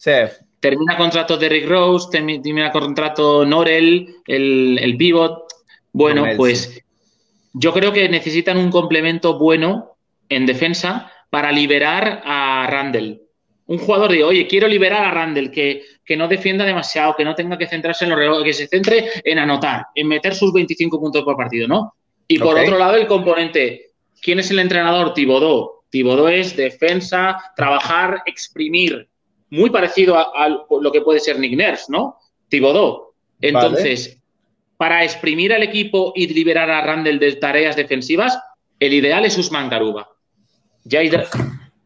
Sí. 0.00 0.12
Termina 0.60 0.96
contrato 0.96 1.36
de 1.36 1.48
Rick 1.48 1.68
Rose, 1.68 2.06
termina 2.12 2.70
contrato 2.70 3.44
Norel, 3.44 4.14
el, 4.28 4.78
el 4.80 4.96
pivot. 4.96 5.44
Bueno, 5.92 6.24
pues 6.36 6.80
yo 7.52 7.72
creo 7.72 7.92
que 7.92 8.08
necesitan 8.08 8.58
un 8.58 8.70
complemento 8.70 9.40
bueno 9.40 9.96
en 10.28 10.46
defensa 10.46 11.10
para 11.30 11.50
liberar 11.50 12.22
a 12.24 12.68
Randall. 12.70 13.22
Un 13.66 13.78
jugador 13.78 14.12
de, 14.12 14.22
oye, 14.22 14.46
quiero 14.46 14.68
liberar 14.68 15.04
a 15.04 15.10
Randall, 15.10 15.50
que, 15.50 15.82
que 16.04 16.16
no 16.16 16.28
defienda 16.28 16.64
demasiado, 16.64 17.16
que 17.16 17.24
no 17.24 17.34
tenga 17.34 17.58
que 17.58 17.66
centrarse 17.66 18.04
en 18.04 18.10
los 18.10 18.44
que 18.44 18.52
se 18.52 18.68
centre 18.68 19.10
en 19.24 19.40
anotar, 19.40 19.86
en 19.96 20.06
meter 20.06 20.32
sus 20.32 20.52
25 20.52 21.00
puntos 21.00 21.24
por 21.24 21.36
partido, 21.36 21.66
¿no? 21.66 21.94
Y 22.28 22.38
por 22.38 22.56
otro 22.56 22.78
lado, 22.78 22.94
el 22.94 23.08
componente, 23.08 23.90
¿quién 24.22 24.38
es 24.38 24.48
el 24.52 24.60
entrenador? 24.60 25.12
Tibodó. 25.12 25.77
Tibodó 25.90 26.28
es 26.28 26.56
defensa, 26.56 27.38
trabajar, 27.56 28.22
exprimir. 28.26 29.08
Muy 29.50 29.70
parecido 29.70 30.16
a, 30.18 30.48
lo 30.48 30.92
que 30.92 31.00
puede 31.00 31.20
ser 31.20 31.38
Nick 31.38 31.58
Nurse, 31.58 31.86
¿no? 31.88 32.18
Tibodó. 32.48 33.14
Entonces, 33.40 34.18
para 34.76 35.04
exprimir 35.04 35.52
al 35.52 35.62
equipo 35.62 36.12
y 36.14 36.28
liberar 36.28 36.70
a 36.70 36.82
Randall 36.82 37.18
de 37.18 37.36
tareas 37.36 37.76
defensivas, 37.76 38.38
el 38.78 38.92
ideal 38.92 39.24
es 39.24 39.38
Usman 39.38 39.68
Garuba. 39.68 40.08
Ya 40.84 41.00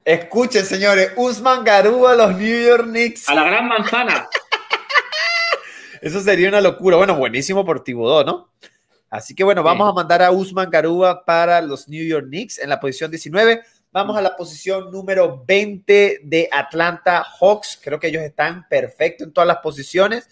Escuchen, 0.04 0.64
señores, 0.64 1.12
Usman 1.16 1.64
Garuba, 1.64 2.14
los 2.16 2.36
New 2.36 2.66
York 2.66 2.84
Knicks. 2.84 3.28
A 3.28 3.34
la 3.34 3.44
gran 3.44 3.68
manzana. 3.68 4.28
Eso 6.02 6.20
sería 6.20 6.48
una 6.48 6.60
locura. 6.60 6.96
Bueno, 6.96 7.16
buenísimo 7.16 7.64
por 7.64 7.84
Tibodó, 7.84 8.24
¿no? 8.24 8.52
Así 9.08 9.34
que 9.34 9.44
bueno, 9.44 9.62
vamos 9.62 9.88
a 9.88 9.92
mandar 9.92 10.22
a 10.22 10.32
Usman 10.32 10.70
Garuba 10.70 11.24
para 11.24 11.60
los 11.60 11.88
New 11.88 12.04
York 12.04 12.26
Knicks 12.26 12.58
en 12.58 12.68
la 12.68 12.80
posición 12.80 13.10
19. 13.10 13.62
Vamos 13.92 14.16
a 14.16 14.22
la 14.22 14.34
posición 14.34 14.90
número 14.90 15.44
20 15.46 16.20
de 16.24 16.48
Atlanta 16.50 17.22
Hawks. 17.38 17.78
Creo 17.82 18.00
que 18.00 18.06
ellos 18.06 18.22
están 18.22 18.66
perfectos 18.66 19.26
en 19.26 19.34
todas 19.34 19.46
las 19.46 19.58
posiciones. 19.58 20.30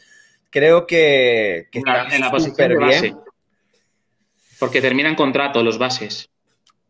Creo 0.48 0.86
que, 0.86 1.68
están 1.70 2.10
en 2.10 2.22
la 2.22 2.30
posición 2.30 2.78
bien. 2.78 3.18
Porque 4.58 4.80
terminan 4.80 5.14
contrato 5.14 5.62
los 5.62 5.76
bases. 5.76 6.30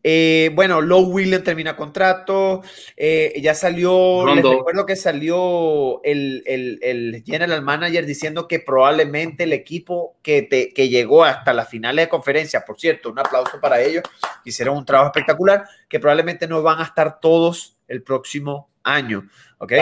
Eh, 0.03 0.51
bueno, 0.53 0.81
Low 0.81 1.01
William 1.01 1.43
termina 1.43 1.75
contrato. 1.75 2.61
Eh, 2.97 3.39
ya 3.41 3.53
salió, 3.53 4.25
les 4.33 4.43
recuerdo 4.43 4.85
que 4.85 4.95
salió 4.95 6.03
el, 6.03 6.43
el, 6.45 7.23
general 7.25 7.61
manager 7.61 8.05
diciendo 8.05 8.47
que 8.47 8.59
probablemente 8.59 9.43
el 9.43 9.53
equipo 9.53 10.17
que, 10.21 10.41
te, 10.41 10.73
que 10.73 10.89
llegó 10.89 11.23
hasta 11.23 11.53
la 11.53 11.65
finales 11.65 12.05
de 12.05 12.09
conferencia, 12.09 12.65
por 12.65 12.79
cierto, 12.79 13.09
un 13.09 13.19
aplauso 13.19 13.59
para 13.59 13.81
ellos, 13.81 14.03
hicieron 14.43 14.77
un 14.77 14.85
trabajo 14.85 15.11
espectacular, 15.15 15.65
que 15.87 15.99
probablemente 15.99 16.47
no 16.47 16.61
van 16.61 16.79
a 16.79 16.83
estar 16.83 17.19
todos 17.19 17.77
el 17.87 18.03
próximo 18.03 18.69
año. 18.83 19.27
¿Ok? 19.59 19.73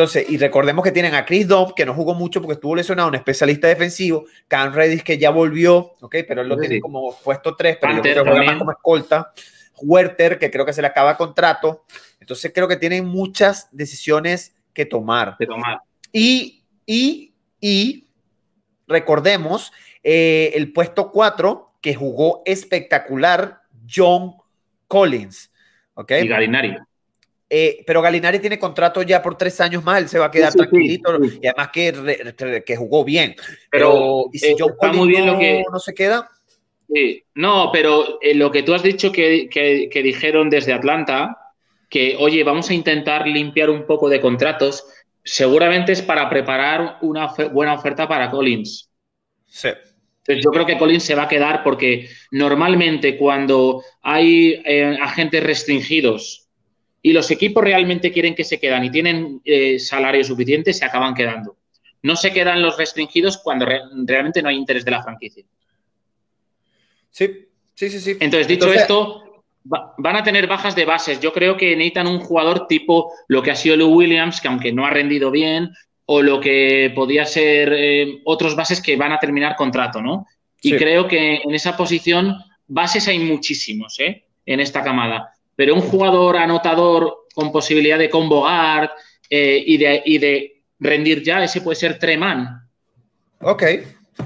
Entonces, 0.00 0.30
y 0.30 0.38
recordemos 0.38 0.82
que 0.82 0.92
tienen 0.92 1.14
a 1.14 1.26
Chris 1.26 1.46
Dom, 1.46 1.74
que 1.76 1.84
no 1.84 1.92
jugó 1.92 2.14
mucho 2.14 2.40
porque 2.40 2.54
estuvo 2.54 2.74
lesionado, 2.74 3.10
un 3.10 3.16
especialista 3.16 3.68
defensivo, 3.68 4.24
Cam 4.48 4.72
Redis, 4.72 5.04
que 5.04 5.18
ya 5.18 5.28
volvió, 5.28 5.92
¿ok? 6.00 6.16
Pero 6.26 6.40
él 6.40 6.48
lo 6.48 6.56
tiene 6.56 6.80
como 6.80 7.14
puesto 7.22 7.54
3, 7.54 7.76
pero 7.78 7.96
yo 7.96 8.00
creo 8.00 8.24
que 8.24 8.30
juega 8.30 8.46
más 8.46 8.56
como 8.56 8.70
escolta. 8.70 9.30
Werther, 9.82 10.38
que 10.38 10.50
creo 10.50 10.64
que 10.64 10.72
se 10.72 10.80
le 10.80 10.88
acaba 10.88 11.18
contrato. 11.18 11.84
Entonces, 12.18 12.50
creo 12.54 12.66
que 12.66 12.78
tienen 12.78 13.04
muchas 13.04 13.68
decisiones 13.72 14.56
que 14.72 14.86
tomar. 14.86 15.36
tomar. 15.36 15.80
Y, 16.10 16.64
y, 16.86 17.34
y 17.60 18.06
recordemos 18.88 19.70
eh, 20.02 20.52
el 20.54 20.72
puesto 20.72 21.10
4, 21.10 21.74
que 21.82 21.94
jugó 21.94 22.40
espectacular, 22.46 23.60
John 23.86 24.36
Collins. 24.88 25.52
¿ok? 25.92 26.12
Y 26.22 26.28
Galinari. 26.28 26.78
Eh, 27.52 27.82
pero 27.84 28.00
Galinari 28.00 28.38
tiene 28.38 28.60
contrato 28.60 29.02
ya 29.02 29.20
por 29.20 29.36
tres 29.36 29.60
años 29.60 29.82
más, 29.82 29.98
él 29.98 30.08
se 30.08 30.20
va 30.20 30.26
a 30.26 30.30
quedar 30.30 30.52
tranquilito 30.52 31.18
y 31.42 31.48
además 31.48 31.70
que, 31.72 32.62
que, 32.64 32.76
jugó 32.76 33.04
bien. 33.04 33.34
Pero, 33.72 34.26
¿y 34.32 34.38
si 34.38 34.52
eh, 34.52 34.56
John 34.56 34.74
Collins 34.78 34.96
muy 34.96 35.08
bien 35.08 35.26
no, 35.26 35.32
lo 35.32 35.38
que... 35.40 35.64
no 35.70 35.80
se 35.80 35.92
queda? 35.92 36.30
Sí, 36.88 37.24
no, 37.34 37.70
pero 37.72 38.20
eh, 38.22 38.34
lo 38.34 38.52
que 38.52 38.62
tú 38.62 38.72
has 38.72 38.84
dicho 38.84 39.10
que, 39.10 39.48
que, 39.50 40.02
dijeron 40.02 40.48
desde 40.48 40.72
Atlanta, 40.72 41.36
que 41.88 42.14
oye, 42.20 42.44
vamos 42.44 42.70
a 42.70 42.74
intentar 42.74 43.26
limpiar 43.26 43.68
un 43.68 43.84
poco 43.84 44.08
de 44.08 44.20
contratos, 44.20 44.86
seguramente 45.24 45.90
es 45.90 46.02
para 46.02 46.30
preparar 46.30 46.98
una 47.00 47.34
buena 47.52 47.74
oferta 47.74 48.06
para 48.06 48.30
Collins. 48.30 48.88
Sí. 49.46 49.70
Entonces 50.18 50.44
yo 50.44 50.52
creo 50.52 50.66
que 50.66 50.78
Collins 50.78 51.02
se 51.02 51.16
va 51.16 51.24
a 51.24 51.28
quedar 51.28 51.64
porque 51.64 52.08
normalmente 52.30 53.16
cuando 53.16 53.82
hay 54.02 54.62
agentes 55.00 55.42
restringidos 55.42 56.49
y 57.02 57.12
los 57.12 57.30
equipos 57.30 57.64
realmente 57.64 58.12
quieren 58.12 58.34
que 58.34 58.44
se 58.44 58.60
quedan 58.60 58.84
y 58.84 58.90
tienen 58.90 59.40
eh, 59.44 59.78
salario 59.78 60.22
suficiente, 60.24 60.72
se 60.72 60.84
acaban 60.84 61.14
quedando. 61.14 61.56
No 62.02 62.16
se 62.16 62.32
quedan 62.32 62.62
los 62.62 62.76
restringidos 62.76 63.38
cuando 63.38 63.66
realmente 63.66 64.42
no 64.42 64.48
hay 64.48 64.56
interés 64.56 64.84
de 64.84 64.90
la 64.90 65.02
franquicia. 65.02 65.44
Sí, 67.10 67.48
sí, 67.74 67.90
sí, 67.90 68.00
sí. 68.00 68.16
Entonces, 68.20 68.48
dicho 68.48 68.72
esto, 68.72 69.44
van 69.64 70.16
a 70.16 70.22
tener 70.22 70.46
bajas 70.46 70.74
de 70.74 70.84
bases. 70.84 71.20
Yo 71.20 71.32
creo 71.32 71.56
que 71.56 71.76
necesitan 71.76 72.06
un 72.06 72.20
jugador 72.20 72.66
tipo 72.66 73.12
lo 73.28 73.42
que 73.42 73.50
ha 73.50 73.56
sido 73.56 73.76
Lou 73.76 73.94
Williams, 73.94 74.40
que 74.40 74.48
aunque 74.48 74.72
no 74.72 74.86
ha 74.86 74.90
rendido 74.90 75.30
bien, 75.30 75.70
o 76.06 76.22
lo 76.22 76.40
que 76.40 76.92
podía 76.94 77.24
ser 77.24 77.72
eh, 77.72 78.20
otros 78.24 78.56
bases 78.56 78.82
que 78.82 78.96
van 78.96 79.12
a 79.12 79.18
terminar 79.18 79.56
contrato, 79.56 80.02
¿no? 80.02 80.26
Y 80.62 80.76
creo 80.76 81.08
que 81.08 81.36
en 81.36 81.54
esa 81.54 81.76
posición 81.76 82.36
bases 82.66 83.08
hay 83.08 83.18
muchísimos, 83.18 83.98
¿eh? 84.00 84.24
En 84.44 84.60
esta 84.60 84.82
camada 84.82 85.34
pero 85.60 85.74
un 85.74 85.82
jugador 85.82 86.38
anotador 86.38 87.26
con 87.34 87.52
posibilidad 87.52 87.98
de 87.98 88.08
convogar 88.08 88.92
eh, 89.28 89.62
y, 89.66 89.76
de, 89.76 90.02
y, 90.06 90.16
de, 90.16 90.62
rendir 90.78 91.22
ya, 91.22 91.44
ese 91.44 91.60
puede 91.60 91.76
ser 91.76 91.98
Treman. 91.98 92.66
Ok. 93.42 93.62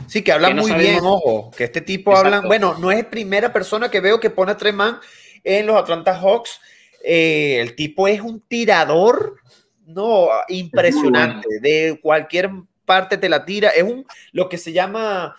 Sí, 0.07 0.23
que 0.23 0.31
habla 0.31 0.51
muy 0.51 0.71
bien, 0.75 1.01
ojo, 1.03 1.51
que 1.51 1.65
este 1.65 1.81
tipo 1.81 2.17
habla, 2.17 2.39
bueno, 2.39 2.79
no 2.79 2.93
es 2.93 3.05
primera 3.07 3.53
persona 3.53 3.91
que 3.91 3.99
veo 3.99 4.21
que 4.21 4.31
pone 4.31 4.53
a 4.53 4.57
Treman 4.57 5.01
en 5.43 5.67
los 5.67 5.75
Atlanta 5.75 6.17
Hawks. 6.17 6.61
Eh, 7.03 7.59
el 7.61 7.75
tipo 7.75 8.07
es 8.07 8.21
un 8.21 8.41
tirador, 8.41 9.41
no, 9.87 10.29
impresionante, 10.47 11.49
de 11.61 11.99
cualquier 12.01 12.49
parte 12.85 13.19
te 13.19 13.29
la 13.29 13.45
tira, 13.45 13.71
es 13.71 13.83
un, 13.83 14.07
lo 14.31 14.49
que 14.49 14.57
se 14.57 14.73
llama, 14.73 15.35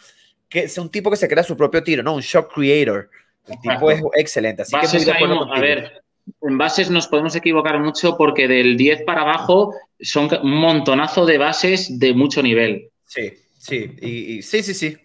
que 0.50 0.66
es 0.66 0.78
un 0.78 0.90
tipo 0.90 1.10
que 1.10 1.16
se 1.16 1.30
crea 1.30 1.44
su 1.46 1.56
propio 1.56 1.82
tiro, 1.82 2.04
¿no? 2.04 2.16
Un 2.16 2.22
shot 2.22 2.52
creator. 2.52 3.10
El 3.48 3.60
tipo 3.60 3.92
es 3.92 4.02
excelente. 4.16 4.64
Así 4.64 5.06
que 5.06 5.12
a 5.12 5.60
ver, 5.60 6.04
en 6.42 6.58
bases 6.58 6.90
nos 6.90 7.08
podemos 7.08 7.36
equivocar 7.36 7.80
mucho 7.80 8.18
porque 8.18 8.48
del 8.48 8.78
10 8.78 9.04
para 9.04 9.22
abajo 9.22 9.74
son 10.00 10.30
un 10.42 10.52
montonazo 10.52 11.26
de 11.26 11.38
bases 11.38 12.00
de 12.00 12.14
mucho 12.14 12.42
nivel. 12.42 12.90
Sí, 13.06 13.34
sí, 13.58 13.96
y, 14.02 14.42
sí, 14.42 14.64
sí, 14.64 14.74
sí. 14.74 14.98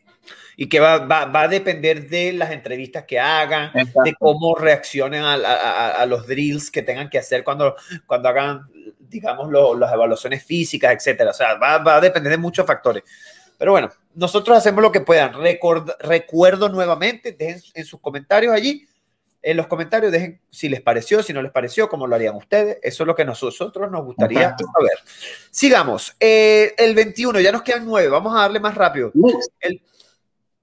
Y 0.56 0.68
que 0.68 0.80
va, 0.80 0.98
va, 1.06 1.42
a 1.42 1.48
depender 1.48 2.08
de 2.08 2.34
las 2.34 2.50
entrevistas 2.50 3.04
que 3.04 3.18
hagan, 3.18 3.72
de 3.72 4.14
cómo 4.18 4.54
reaccionen 4.54 5.22
a, 5.24 6.04
los 6.06 6.26
drills 6.26 6.70
que 6.70 6.82
tengan 6.82 7.08
que 7.08 7.18
hacer 7.18 7.42
cuando, 7.42 7.76
cuando 8.06 8.28
hagan, 8.28 8.66
digamos, 8.98 9.50
las 9.78 9.92
evaluaciones 9.92 10.44
físicas, 10.44 10.92
etcétera. 10.92 11.30
O 11.30 11.34
sea, 11.34 11.54
va, 11.54 11.78
va 11.78 11.96
a 11.96 12.00
depender 12.00 12.32
de 12.32 12.38
muchos 12.38 12.66
factores. 12.66 13.02
Pero 13.56 13.72
bueno, 13.72 13.90
nosotros 14.14 14.56
hacemos 14.56 14.82
lo 14.82 14.92
que 14.92 15.00
puedan. 15.00 15.32
recuerdo 16.00 16.68
nuevamente, 16.68 17.32
dejen 17.32 17.62
en 17.74 17.84
sus 17.84 18.00
comentarios 18.00 18.54
allí. 18.54 18.86
En 19.42 19.56
los 19.56 19.68
comentarios 19.68 20.12
dejen 20.12 20.38
si 20.50 20.68
les 20.68 20.82
pareció, 20.82 21.22
si 21.22 21.32
no 21.32 21.40
les 21.40 21.50
pareció, 21.50 21.88
cómo 21.88 22.06
lo 22.06 22.14
harían 22.14 22.36
ustedes. 22.36 22.78
Eso 22.82 23.04
es 23.04 23.06
lo 23.06 23.14
que 23.14 23.24
nosotros 23.24 23.90
nos 23.90 24.04
gustaría 24.04 24.54
saber. 24.56 24.98
Sigamos. 25.50 26.14
Eh, 26.20 26.74
el 26.76 26.94
21, 26.94 27.40
ya 27.40 27.50
nos 27.50 27.62
quedan 27.62 27.86
nueve. 27.86 28.08
Vamos 28.08 28.36
a 28.36 28.42
darle 28.42 28.60
más 28.60 28.74
rápido. 28.74 29.12
El, 29.60 29.80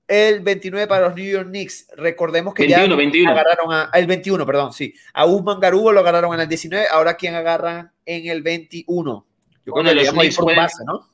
el 0.07 0.41
29 0.41 0.87
para 0.87 1.07
los 1.07 1.15
New 1.15 1.25
York 1.25 1.47
Knicks. 1.47 1.87
Recordemos 1.97 2.53
que 2.53 2.67
ya 2.67 2.83
agarraron 2.83 3.73
a, 3.73 3.89
el 3.93 4.05
21, 4.05 4.45
perdón, 4.45 4.73
sí. 4.73 4.93
A 5.13 5.25
Usman 5.25 5.59
Garubo 5.59 5.91
lo 5.91 6.01
agarraron 6.01 6.33
en 6.35 6.41
el 6.41 6.47
19. 6.47 6.87
Ahora, 6.91 7.15
¿quién 7.15 7.33
agarran 7.33 7.91
en 8.05 8.27
el 8.27 8.43
21? 8.43 9.25
Yo 9.65 9.73
creo 9.73 9.85
que 9.85 9.95
los 9.95 10.11
Knicks 10.11 10.37
por 10.37 10.55
base, 10.55 10.83
¿no? 10.85 11.09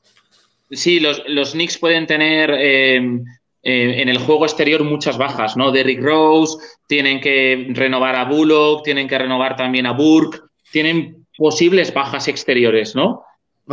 Sí, 0.76 1.00
los, 1.00 1.22
los 1.28 1.52
Knicks 1.52 1.78
pueden 1.78 2.08
tener 2.08 2.52
eh, 2.52 2.98
eh, 3.66 4.02
en 4.02 4.10
el 4.10 4.18
juego 4.18 4.46
exterior 4.46 4.84
muchas 4.84 5.18
bajas, 5.18 5.56
¿no? 5.56 5.72
Derrick 5.72 6.02
Rose, 6.02 6.58
tienen 6.88 7.22
que 7.22 7.68
renovar 7.70 8.16
a 8.16 8.26
Bullock, 8.26 8.84
tienen 8.84 9.08
que 9.08 9.18
renovar 9.18 9.56
también 9.56 9.86
a 9.86 9.94
Burke, 9.94 10.40
tienen 10.72 11.26
posibles 11.38 11.94
bajas 11.94 12.28
exteriores, 12.28 12.96
¿no? 12.96 13.24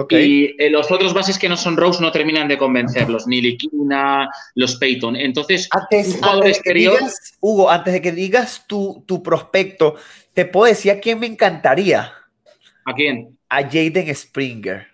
Y 0.09 0.55
eh, 0.63 0.71
los 0.71 0.89
otros 0.93 1.13
bases 1.13 1.37
que 1.37 1.49
no 1.49 1.57
son 1.57 1.77
Rose 1.77 2.01
no 2.01 2.13
terminan 2.13 2.47
de 2.47 2.57
convencerlos, 2.57 3.27
ni 3.27 3.41
Liquina, 3.41 4.31
los 4.55 4.77
Peyton. 4.77 5.17
Entonces, 5.17 5.69
antes, 5.73 6.21
un 6.23 6.47
exterior. 6.47 7.01
Hugo, 7.41 7.69
antes 7.69 7.95
de 7.95 8.01
que 8.01 8.13
digas 8.13 8.65
tu, 8.69 9.03
tu 9.07 9.21
prospecto, 9.21 9.97
te 10.33 10.45
puedo 10.45 10.67
decir 10.67 10.93
a 10.93 11.01
quién 11.01 11.19
me 11.19 11.27
encantaría. 11.27 12.13
¿A 12.85 12.95
quién? 12.95 13.37
A 13.49 13.63
Jaden 13.63 14.15
Springer. 14.15 14.87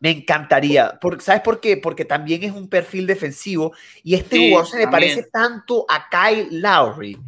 Me 0.00 0.10
encantaría. 0.10 0.98
¿Sabes 1.20 1.42
por 1.42 1.60
qué? 1.60 1.76
Porque 1.76 2.04
también 2.04 2.44
es 2.44 2.52
un 2.52 2.68
perfil 2.68 3.06
defensivo 3.06 3.72
y 4.02 4.14
este 4.14 4.38
jugador 4.38 4.68
se 4.68 4.78
me 4.78 4.88
parece 4.88 5.24
tanto 5.24 5.84
a 5.88 6.08
Kyle 6.08 6.48
Lowry. 6.60 7.18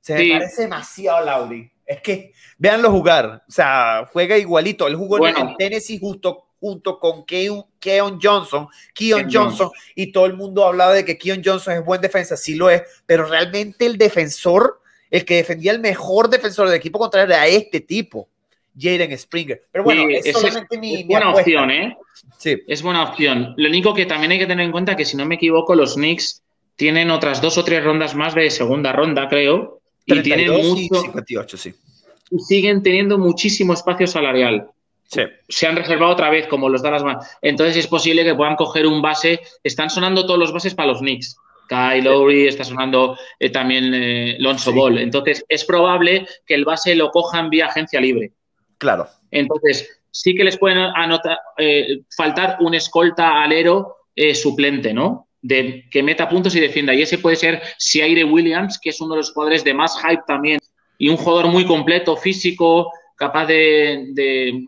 Se 0.00 0.14
me 0.14 0.38
parece 0.38 0.62
demasiado 0.62 1.18
a 1.18 1.20
Lowry. 1.38 1.70
Es 1.84 2.00
que, 2.00 2.32
véanlo 2.56 2.90
jugar. 2.90 3.44
O 3.46 3.52
sea, 3.52 4.08
juega 4.12 4.38
igualito. 4.38 4.86
Él 4.86 4.96
jugó 4.96 5.26
en 5.26 5.56
Tennessee 5.56 5.98
justo 5.98 6.48
junto 6.60 6.98
con 6.98 7.24
Keon 7.24 7.64
Johnson, 8.20 8.68
Keon 8.94 9.28
Johnson, 9.32 9.70
y 9.94 10.10
todo 10.10 10.26
el 10.26 10.34
mundo 10.34 10.64
hablaba 10.64 10.92
de 10.92 11.04
que 11.04 11.16
Keon 11.16 11.42
Johnson 11.44 11.74
es 11.74 11.84
buen 11.84 12.00
defensa, 12.00 12.36
sí 12.36 12.54
lo 12.54 12.68
es, 12.68 12.82
pero 13.06 13.24
realmente 13.26 13.86
el 13.86 13.96
defensor, 13.96 14.80
el 15.10 15.24
que 15.24 15.36
defendía 15.36 15.72
el 15.72 15.80
mejor 15.80 16.28
defensor 16.28 16.66
del 16.66 16.76
equipo 16.76 16.98
contrario 16.98 17.32
era 17.32 17.46
este 17.46 17.80
tipo. 17.80 18.28
Jaden 18.78 19.16
Springer. 19.16 19.62
Pero 19.72 19.84
bueno, 19.84 20.04
es, 20.08 20.32
solamente 20.32 20.78
mi, 20.78 21.04
buena 21.04 21.30
opción, 21.32 21.70
¿eh? 21.70 21.96
Sí. 22.38 22.62
Es 22.66 22.82
buena 22.82 23.04
opción. 23.04 23.54
Lo 23.56 23.68
único 23.68 23.94
que 23.94 24.06
también 24.06 24.32
hay 24.32 24.38
que 24.38 24.46
tener 24.46 24.64
en 24.64 24.72
cuenta 24.72 24.96
que, 24.96 25.04
si 25.04 25.16
no 25.16 25.26
me 25.26 25.36
equivoco, 25.36 25.74
los 25.74 25.94
Knicks 25.94 26.42
tienen 26.76 27.10
otras 27.10 27.40
dos 27.40 27.58
o 27.58 27.64
tres 27.64 27.82
rondas 27.82 28.14
más 28.14 28.34
de 28.34 28.50
segunda 28.50 28.92
ronda, 28.92 29.28
creo. 29.28 29.80
Y 30.06 30.22
tienen 30.22 30.50
mucho. 30.50 31.02
58, 31.02 31.56
sí. 31.56 31.74
y 32.30 32.38
siguen 32.38 32.82
teniendo 32.82 33.18
muchísimo 33.18 33.74
espacio 33.74 34.06
salarial. 34.06 34.70
Se 35.48 35.66
han 35.66 35.76
reservado 35.76 36.12
otra 36.12 36.28
vez, 36.28 36.46
como 36.46 36.68
los 36.68 36.82
Dallas 36.82 37.02
Entonces 37.40 37.76
es 37.76 37.86
posible 37.86 38.24
que 38.24 38.34
puedan 38.34 38.56
coger 38.56 38.86
un 38.86 39.00
base. 39.00 39.40
Están 39.64 39.88
sonando 39.88 40.26
todos 40.26 40.38
los 40.38 40.52
bases 40.52 40.74
para 40.74 40.88
los 40.88 40.98
Knicks. 41.00 41.36
Kyle 41.68 42.04
Lowry, 42.04 42.46
está 42.46 42.64
sonando 42.64 43.16
eh, 43.38 43.50
también 43.50 43.92
eh, 43.94 44.36
Lonzo 44.38 44.72
Ball. 44.72 44.98
Entonces 44.98 45.44
es 45.48 45.64
probable 45.64 46.26
que 46.46 46.54
el 46.54 46.64
base 46.64 46.94
lo 46.94 47.10
cojan 47.10 47.50
vía 47.50 47.66
agencia 47.66 48.00
libre. 48.00 48.32
Claro. 48.78 49.08
Entonces 49.30 50.00
sí 50.10 50.34
que 50.34 50.44
les 50.44 50.56
pueden 50.56 50.78
anotar, 50.78 51.38
eh, 51.58 52.00
faltar 52.16 52.56
un 52.60 52.74
escolta 52.74 53.42
alero 53.42 53.96
suplente, 54.34 54.92
¿no? 54.92 55.28
De 55.42 55.84
que 55.92 56.02
meta 56.02 56.28
puntos 56.28 56.56
y 56.56 56.60
defienda. 56.60 56.92
Y 56.92 57.02
ese 57.02 57.18
puede 57.18 57.36
ser 57.36 57.62
Siaire 57.78 58.24
Williams, 58.24 58.76
que 58.82 58.90
es 58.90 59.00
uno 59.00 59.14
de 59.14 59.18
los 59.18 59.32
jugadores 59.32 59.62
de 59.62 59.74
más 59.74 59.96
hype 60.02 60.22
también 60.26 60.58
y 60.98 61.08
un 61.08 61.16
jugador 61.16 61.46
muy 61.46 61.64
completo, 61.64 62.16
físico, 62.16 62.90
capaz 63.14 63.46
de 63.46 64.66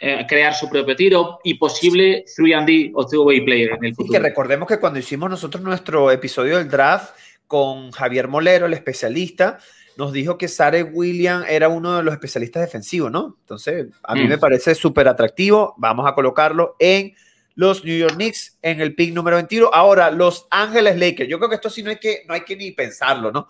eh, 0.00 0.24
crear 0.28 0.54
su 0.54 0.68
propio 0.68 0.94
tiro 0.94 1.40
y 1.42 1.54
posible 1.54 2.24
3D 2.24 2.92
o 2.94 3.04
2-way 3.04 3.40
player 3.40 3.70
en 3.72 3.84
el 3.86 3.94
futuro. 3.96 4.16
Y 4.16 4.22
que 4.22 4.28
recordemos 4.28 4.68
que 4.68 4.78
cuando 4.78 5.00
hicimos 5.00 5.28
nosotros 5.28 5.60
nuestro 5.60 6.12
episodio 6.12 6.58
del 6.58 6.68
draft 6.68 7.16
con 7.48 7.90
Javier 7.90 8.28
Molero, 8.28 8.66
el 8.66 8.74
especialista, 8.74 9.58
nos 9.98 10.12
dijo 10.12 10.38
que 10.38 10.46
Sare 10.46 10.84
William 10.84 11.44
era 11.48 11.68
uno 11.68 11.96
de 11.96 12.04
los 12.04 12.14
especialistas 12.14 12.62
defensivos, 12.62 13.10
¿no? 13.10 13.36
Entonces, 13.40 13.88
a 14.04 14.14
mí 14.14 14.22
mm. 14.22 14.28
me 14.28 14.38
parece 14.38 14.76
súper 14.76 15.08
atractivo. 15.08 15.74
Vamos 15.76 16.08
a 16.08 16.14
colocarlo 16.14 16.76
en 16.78 17.14
los 17.56 17.84
New 17.84 17.98
York 17.98 18.14
Knicks 18.14 18.56
en 18.62 18.80
el 18.80 18.94
pick 18.94 19.12
número 19.12 19.36
21. 19.38 19.70
Ahora, 19.72 20.12
Los 20.12 20.46
Ángeles 20.52 20.96
Lakers. 20.96 21.28
Yo 21.28 21.38
creo 21.38 21.48
que 21.48 21.56
esto 21.56 21.68
sí 21.68 21.82
no 21.82 21.90
hay 21.90 21.96
que, 21.96 22.22
no 22.28 22.34
hay 22.34 22.42
que 22.42 22.54
ni 22.54 22.70
pensarlo, 22.70 23.32
¿no? 23.32 23.48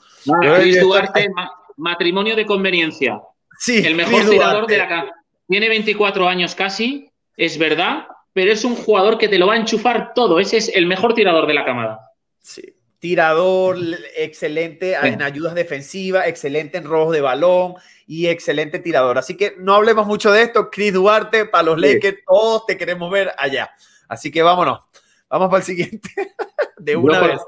matrimonio 1.76 2.34
de 2.34 2.46
conveniencia. 2.46 3.20
Sí, 3.58 3.86
el 3.86 3.94
mejor 3.94 4.30
tirador 4.30 4.66
de 4.66 4.78
la 4.78 4.88
casa. 4.88 5.12
Tiene 5.46 5.68
24 5.68 6.26
años 6.26 6.54
casi, 6.54 7.10
es 7.36 7.58
verdad, 7.58 8.06
pero 8.32 8.50
es 8.50 8.64
un 8.64 8.74
jugador 8.74 9.18
que 9.18 9.28
te 9.28 9.38
lo 9.38 9.48
va 9.48 9.54
a 9.54 9.58
enchufar 9.58 10.14
todo. 10.14 10.40
Ese 10.40 10.56
es 10.56 10.74
el 10.74 10.86
mejor 10.86 11.12
tirador 11.12 11.46
de 11.46 11.52
la 11.52 11.66
camada. 11.66 12.00
Sí. 12.40 12.62
Tirador, 12.98 13.78
excelente 14.16 14.94
en 14.94 15.22
ayudas 15.22 15.54
defensivas, 15.54 16.26
excelente 16.26 16.78
en 16.78 16.84
robos 16.84 17.12
de 17.12 17.20
balón 17.20 17.74
y 18.06 18.26
excelente 18.26 18.80
tirador. 18.80 19.18
Así 19.18 19.36
que 19.36 19.54
no 19.58 19.74
hablemos 19.74 20.06
mucho 20.06 20.32
de 20.32 20.42
esto. 20.42 20.70
Chris 20.70 20.92
Duarte, 20.92 21.44
para 21.44 21.64
los 21.64 21.78
Lakers, 21.78 22.18
todos 22.26 22.66
te 22.66 22.76
queremos 22.76 23.10
ver 23.10 23.32
allá. 23.38 23.70
Así 24.08 24.30
que 24.30 24.42
vámonos. 24.42 24.80
Vamos 25.28 25.48
para 25.48 25.58
el 25.58 25.64
siguiente. 25.64 26.10
de 26.78 26.96
una 26.96 27.20
vez. 27.20 27.40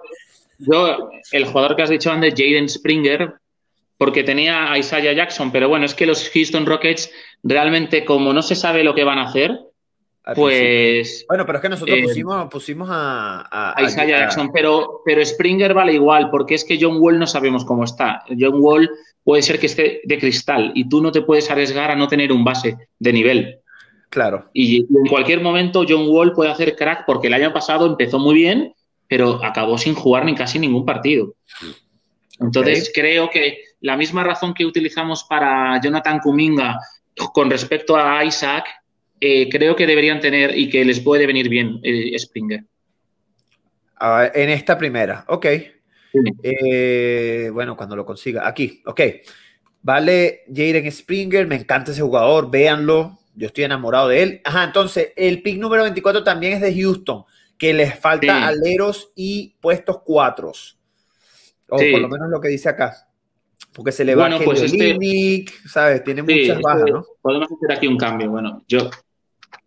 Yo, 0.59 1.11
el 1.33 1.47
jugador 1.47 1.75
que 1.75 1.83
has 1.83 1.90
dicho 1.90 2.11
antes, 2.11 2.35
Jaden 2.37 2.69
Springer, 2.69 3.35
porque 3.97 4.23
tenía 4.23 4.71
a 4.71 4.78
Isaiah 4.78 5.14
Jackson, 5.14 5.50
pero 5.50 5.69
bueno, 5.69 5.87
es 5.87 5.95
que 5.95 6.07
los 6.07 6.28
Houston 6.30 6.66
Rockets 6.66 7.11
realmente 7.42 8.04
como 8.04 8.33
no 8.33 8.42
se 8.42 8.54
sabe 8.54 8.85
lo 8.85 8.95
que 8.95 9.04
van 9.04 9.19
a 9.19 9.28
hacer, 9.28 9.59
pues... 10.35 11.25
Bueno, 11.29 11.47
pero 11.47 11.59
es 11.59 11.62
que 11.62 11.69
nosotros 11.69 11.99
eh, 11.99 12.03
pusimos, 12.03 12.49
pusimos 12.50 12.89
a, 12.91 13.75
a, 13.75 13.83
Isaiah 13.83 14.21
Jackson, 14.21 14.50
pero, 14.53 15.03
pero 15.05 15.25
Springer 15.25 15.75
vale 15.75 15.95
igual, 15.95 16.31
porque 16.31 16.55
es 16.55 16.65
que 16.65 16.79
John 16.81 16.99
Wall 16.99 17.19
no 17.19 17.27
sabemos 17.27 17.65
cómo 17.65 17.85
está. 17.85 18.23
John 18.29 18.57
Wall 18.59 18.91
puede 19.25 19.43
ser 19.43 19.59
que 19.59 19.67
esté 19.67 20.00
de 20.05 20.19
cristal 20.19 20.73
y 20.75 20.89
tú 20.89 21.00
no 21.00 21.12
te 21.12 21.23
puedes 21.23 21.50
arriesgar 21.50 21.91
a 21.91 21.97
no 21.97 22.09
tener 22.09 22.33
un 22.33 22.45
base 22.45 22.77
de 22.99 23.12
nivel. 23.12 23.61
Claro. 24.11 24.50
Y 24.53 24.81
en 24.81 25.07
cualquier 25.09 25.41
momento 25.41 25.85
John 25.89 26.07
Wall 26.09 26.33
puede 26.33 26.50
hacer 26.50 26.77
crack 26.77 27.05
porque 27.07 27.29
el 27.29 27.35
año 27.35 27.53
pasado 27.53 27.87
empezó 27.87 28.19
muy 28.19 28.35
bien, 28.35 28.75
pero 29.09 29.43
acabó 29.45 29.79
sin 29.79 29.95
jugar 29.95 30.25
ni 30.25 30.35
casi 30.35 30.59
ningún 30.59 30.85
partido. 30.85 31.35
Entonces 32.40 32.90
creo 32.94 33.31
que 33.31 33.59
la 33.81 33.97
misma 33.97 34.25
razón 34.25 34.55
que 34.55 34.66
utilizamos 34.66 35.25
para 35.25 35.81
Jonathan 35.81 36.18
Kuminga 36.18 36.79
con 37.33 37.51
respecto 37.51 37.97
a 37.97 38.25
Isaac, 38.25 38.66
eh, 39.20 39.48
creo 39.50 39.76
que 39.76 39.87
deberían 39.87 40.20
tener 40.20 40.56
y 40.56 40.70
que 40.70 40.85
les 40.85 41.00
puede 41.00 41.26
venir 41.26 41.48
bien 41.48 41.78
eh, 41.83 42.18
Springer. 42.18 42.64
en 44.35 44.50
esta 44.50 44.78
primera, 44.78 45.24
ok. 45.28 45.46
Eh, 46.42 47.50
bueno, 47.52 47.76
cuando 47.76 47.96
lo 47.96 48.04
consiga. 48.04 48.48
Aquí, 48.48 48.83
ok. 48.87 49.00
Vale, 49.83 50.44
Jaden 50.48 50.90
Springer, 50.90 51.46
me 51.46 51.56
encanta 51.56 51.92
ese 51.92 52.02
jugador, 52.02 52.50
véanlo. 52.50 53.18
Yo 53.35 53.46
estoy 53.46 53.64
enamorado 53.64 54.09
de 54.09 54.22
él. 54.22 54.40
Ajá, 54.44 54.64
entonces, 54.64 55.12
el 55.16 55.42
pick 55.42 55.59
número 55.59 55.83
24 55.83 56.24
también 56.24 56.54
es 56.54 56.61
de 56.61 56.74
Houston, 56.74 57.24
que 57.56 57.72
les 57.72 57.98
falta 57.98 58.46
aleros 58.46 59.12
y 59.14 59.56
puestos 59.61 60.00
cuatros. 60.04 60.78
O 61.68 61.76
por 61.76 62.00
lo 62.00 62.09
menos 62.09 62.28
lo 62.28 62.40
que 62.40 62.48
dice 62.48 62.68
acá. 62.68 63.06
Porque 63.72 63.92
se 63.92 64.04
le 64.04 64.16
va 64.16 64.26
a 64.26 64.38
pues 64.40 64.62
este, 64.62 65.44
¿sabes? 65.68 66.02
Tiene 66.02 66.22
muchas 66.22 66.61
bajas, 66.61 66.90
¿no? 66.90 67.04
Podemos 67.22 67.46
hacer 67.52 67.76
aquí 67.76 67.87
un 67.87 67.96
cambio. 67.96 68.28
Bueno, 68.30 68.62
yo 68.66 68.90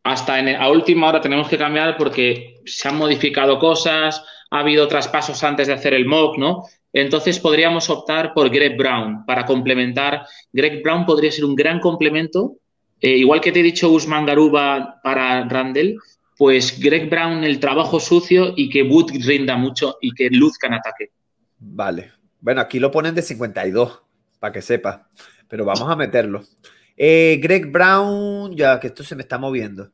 hasta 0.03 0.39
en, 0.39 0.55
a 0.55 0.69
última 0.69 1.07
hora 1.07 1.21
tenemos 1.21 1.47
que 1.47 1.57
cambiar 1.57 1.97
porque 1.97 2.61
se 2.65 2.87
han 2.87 2.97
modificado 2.97 3.57
cosas, 3.59 4.23
ha 4.51 4.59
habido 4.59 4.87
traspasos 4.87 5.43
antes 5.43 5.67
de 5.67 5.73
hacer 5.73 5.93
el 5.93 6.05
mock, 6.05 6.37
¿no? 6.37 6.63
Entonces 6.91 7.39
podríamos 7.39 7.89
optar 7.89 8.33
por 8.33 8.49
Greg 8.49 8.77
Brown 8.77 9.25
para 9.25 9.45
complementar. 9.45 10.27
Greg 10.51 10.83
Brown 10.83 11.05
podría 11.05 11.31
ser 11.31 11.45
un 11.45 11.55
gran 11.55 11.79
complemento. 11.79 12.57
Eh, 13.01 13.17
igual 13.17 13.41
que 13.41 13.51
te 13.51 13.61
he 13.61 13.63
dicho 13.63 13.89
Usman 13.89 14.25
Garuba 14.25 14.99
para 15.03 15.47
Randall, 15.49 15.97
pues 16.37 16.79
Greg 16.79 17.09
Brown 17.09 17.43
el 17.43 17.59
trabajo 17.59 17.99
sucio 17.99 18.53
y 18.55 18.69
que 18.69 18.83
Wood 18.83 19.11
rinda 19.25 19.57
mucho 19.57 19.97
y 20.01 20.11
que 20.11 20.29
luzca 20.29 20.67
en 20.67 20.73
ataque. 20.75 21.09
Vale, 21.57 22.11
bueno, 22.39 22.61
aquí 22.61 22.79
lo 22.79 22.91
ponen 22.91 23.15
de 23.15 23.21
52, 23.21 24.01
para 24.39 24.53
que 24.53 24.61
sepa, 24.61 25.09
pero 25.47 25.65
vamos 25.65 25.89
a 25.89 25.95
meterlo. 25.95 26.43
Eh, 26.95 27.39
Greg 27.41 27.71
Brown, 27.71 28.56
ya 28.56 28.79
que 28.79 28.88
esto 28.88 29.03
se 29.03 29.15
me 29.15 29.23
está 29.23 29.38
moviendo. 29.38 29.89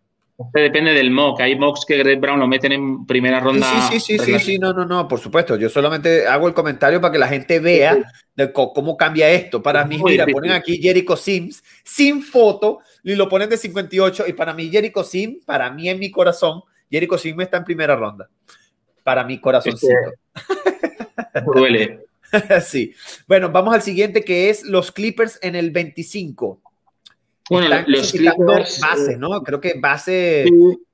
Depende 0.54 0.94
del 0.94 1.12
mock. 1.12 1.42
Hay 1.42 1.58
mocks 1.58 1.86
que 1.86 1.98
Greg 1.98 2.20
Brown 2.20 2.40
lo 2.40 2.48
meten 2.48 2.72
en 2.72 3.06
primera 3.06 3.42
ronda. 3.42 3.90
Sí, 3.90 4.00
sí, 4.00 4.18
sí, 4.18 4.26
sí, 4.26 4.40
sí, 4.40 4.60
no, 4.60 4.72
no, 4.72 4.86
no, 4.86 5.06
por 5.06 5.20
supuesto. 5.20 5.58
Yo 5.58 5.70
solamente 5.70 6.26
hago 6.28 6.48
el 6.48 6.54
comentario 6.54 7.02
para 7.02 7.12
que 7.12 7.20
la 7.20 7.28
gente 7.28 7.60
vea 7.60 7.98
cómo 8.54 8.96
cambia 8.96 9.30
esto. 9.30 9.62
Para 9.62 9.84
mí, 9.84 10.00
mira, 10.02 10.26
ponen 10.26 10.52
aquí 10.52 10.82
Jericho 10.82 11.18
Sims 11.18 11.62
sin 11.84 12.24
foto 12.24 12.80
y 13.04 13.16
lo 13.16 13.28
ponen 13.28 13.50
de 13.50 13.58
58. 13.58 14.26
Y 14.28 14.34
para 14.34 14.54
mí, 14.54 14.70
Jericho 14.70 15.04
Sims, 15.04 15.44
para 15.44 15.70
mí 15.72 15.90
en 15.90 16.00
mi 16.00 16.10
corazón, 16.10 16.62
Jericho 16.90 17.18
Sims 17.18 17.44
está 17.44 17.58
en 17.58 17.66
primera 17.66 17.98
ronda. 17.98 18.30
Para 19.04 19.26
mi 19.26 19.42
corazoncito. 19.42 19.94
duele. 21.54 22.06
sí. 22.66 22.94
Bueno, 23.28 23.50
vamos 23.50 23.74
al 23.74 23.82
siguiente 23.82 24.24
que 24.24 24.50
es 24.50 24.64
los 24.64 24.94
Clippers 24.94 25.38
en 25.42 25.58
el 25.58 25.72
25. 25.72 26.62
Bueno, 27.50 27.84
los 27.88 28.12
Clippers. 28.12 28.80
Base, 28.80 29.18
¿no? 29.18 29.42
Creo 29.44 29.60
que 29.60 29.74
base 29.80 30.46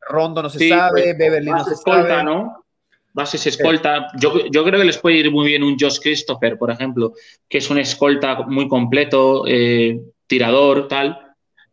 Rondo 0.01 0.41
no 0.41 0.49
se 0.49 0.69
sabe, 0.69 1.13
Beverly 1.13 1.51
no 1.51 1.63
se 1.65 1.73
escolta, 1.73 2.07
sabe. 2.07 2.23
¿no? 2.23 2.65
Bases 3.13 3.47
escolta. 3.47 4.07
Yo, 4.19 4.45
yo, 4.51 4.65
creo 4.65 4.79
que 4.79 4.85
les 4.85 4.97
puede 4.97 5.17
ir 5.17 5.31
muy 5.31 5.47
bien 5.47 5.63
un 5.63 5.77
Josh 5.79 5.99
Christopher, 6.01 6.57
por 6.57 6.69
ejemplo, 6.69 7.13
que 7.47 7.59
es 7.59 7.69
un 7.69 7.77
escolta 7.77 8.43
muy 8.43 8.67
completo, 8.67 9.45
eh, 9.47 10.01
tirador, 10.27 10.89
tal. 10.89 11.17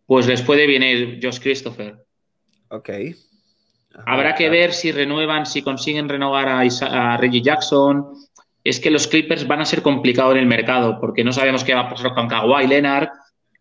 Pues 0.07 0.29
les 0.29 0.41
puede 0.43 0.69
venir 0.69 1.19
Josh 1.21 1.41
Christopher. 1.41 1.97
Ok. 2.69 2.91
Habrá 4.07 4.35
que 4.35 4.49
ver 4.51 4.73
si 4.73 4.93
renuevan, 4.93 5.45
si 5.45 5.63
consiguen 5.63 6.09
renovar 6.09 6.49
a, 6.49 6.61
a 6.61 7.17
Reggie 7.17 7.43
Jackson, 7.43 8.07
es 8.65 8.79
que 8.79 8.91
los 8.91 9.09
Clippers 9.09 9.47
van 9.47 9.61
a 9.61 9.65
ser 9.65 9.83
complicados 9.83 10.35
en 10.35 10.41
el 10.41 10.47
mercado 10.47 11.01
porque 11.01 11.25
no 11.25 11.33
sabemos 11.33 11.65
qué 11.65 11.75
va 11.75 11.81
a 11.81 11.91
pasar 11.91 12.15
con 12.15 12.29
Kawhi 12.29 12.69
Leonard. 12.69 13.09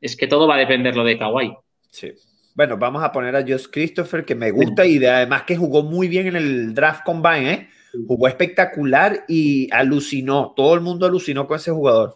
Es 0.01 0.17
que 0.17 0.27
todo 0.27 0.47
va 0.47 0.55
a 0.55 0.59
depender 0.59 0.95
lo 0.95 1.03
de 1.03 1.17
Kawhi. 1.17 1.55
Sí. 1.91 2.11
Bueno, 2.53 2.77
vamos 2.77 3.03
a 3.03 3.11
poner 3.11 3.35
a 3.35 3.41
Josh 3.41 3.67
Christopher, 3.71 4.25
que 4.25 4.35
me 4.35 4.51
gusta 4.51 4.85
y 4.85 5.03
además 5.05 5.43
que 5.43 5.55
jugó 5.55 5.83
muy 5.83 6.07
bien 6.07 6.27
en 6.27 6.35
el 6.35 6.73
draft 6.73 7.03
combine, 7.05 7.51
¿eh? 7.51 7.69
Jugó 8.07 8.27
espectacular 8.27 9.25
y 9.27 9.69
alucinó. 9.71 10.53
Todo 10.55 10.73
el 10.75 10.81
mundo 10.81 11.05
alucinó 11.05 11.45
con 11.45 11.57
ese 11.57 11.71
jugador. 11.71 12.13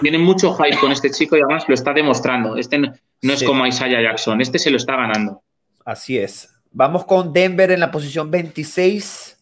Tiene 0.00 0.18
mucho 0.18 0.54
hype 0.54 0.76
con 0.78 0.90
este 0.90 1.10
chico 1.10 1.36
y 1.36 1.40
además 1.40 1.64
lo 1.68 1.74
está 1.74 1.92
demostrando. 1.92 2.56
Este 2.56 2.78
no, 2.78 2.92
es 3.22 3.42
como 3.44 3.66
Isaiah 3.66 4.02
Jackson, 4.02 4.40
este 4.40 4.58
se 4.58 4.70
lo 4.70 4.76
está 4.76 4.96
ganando. 4.96 5.42
Así 5.84 6.18
es. 6.18 6.48
Vamos 6.72 7.04
con 7.04 7.32
Denver 7.32 7.70
en 7.70 7.80
la 7.80 7.90
posición 7.90 8.30
26. 8.30 9.41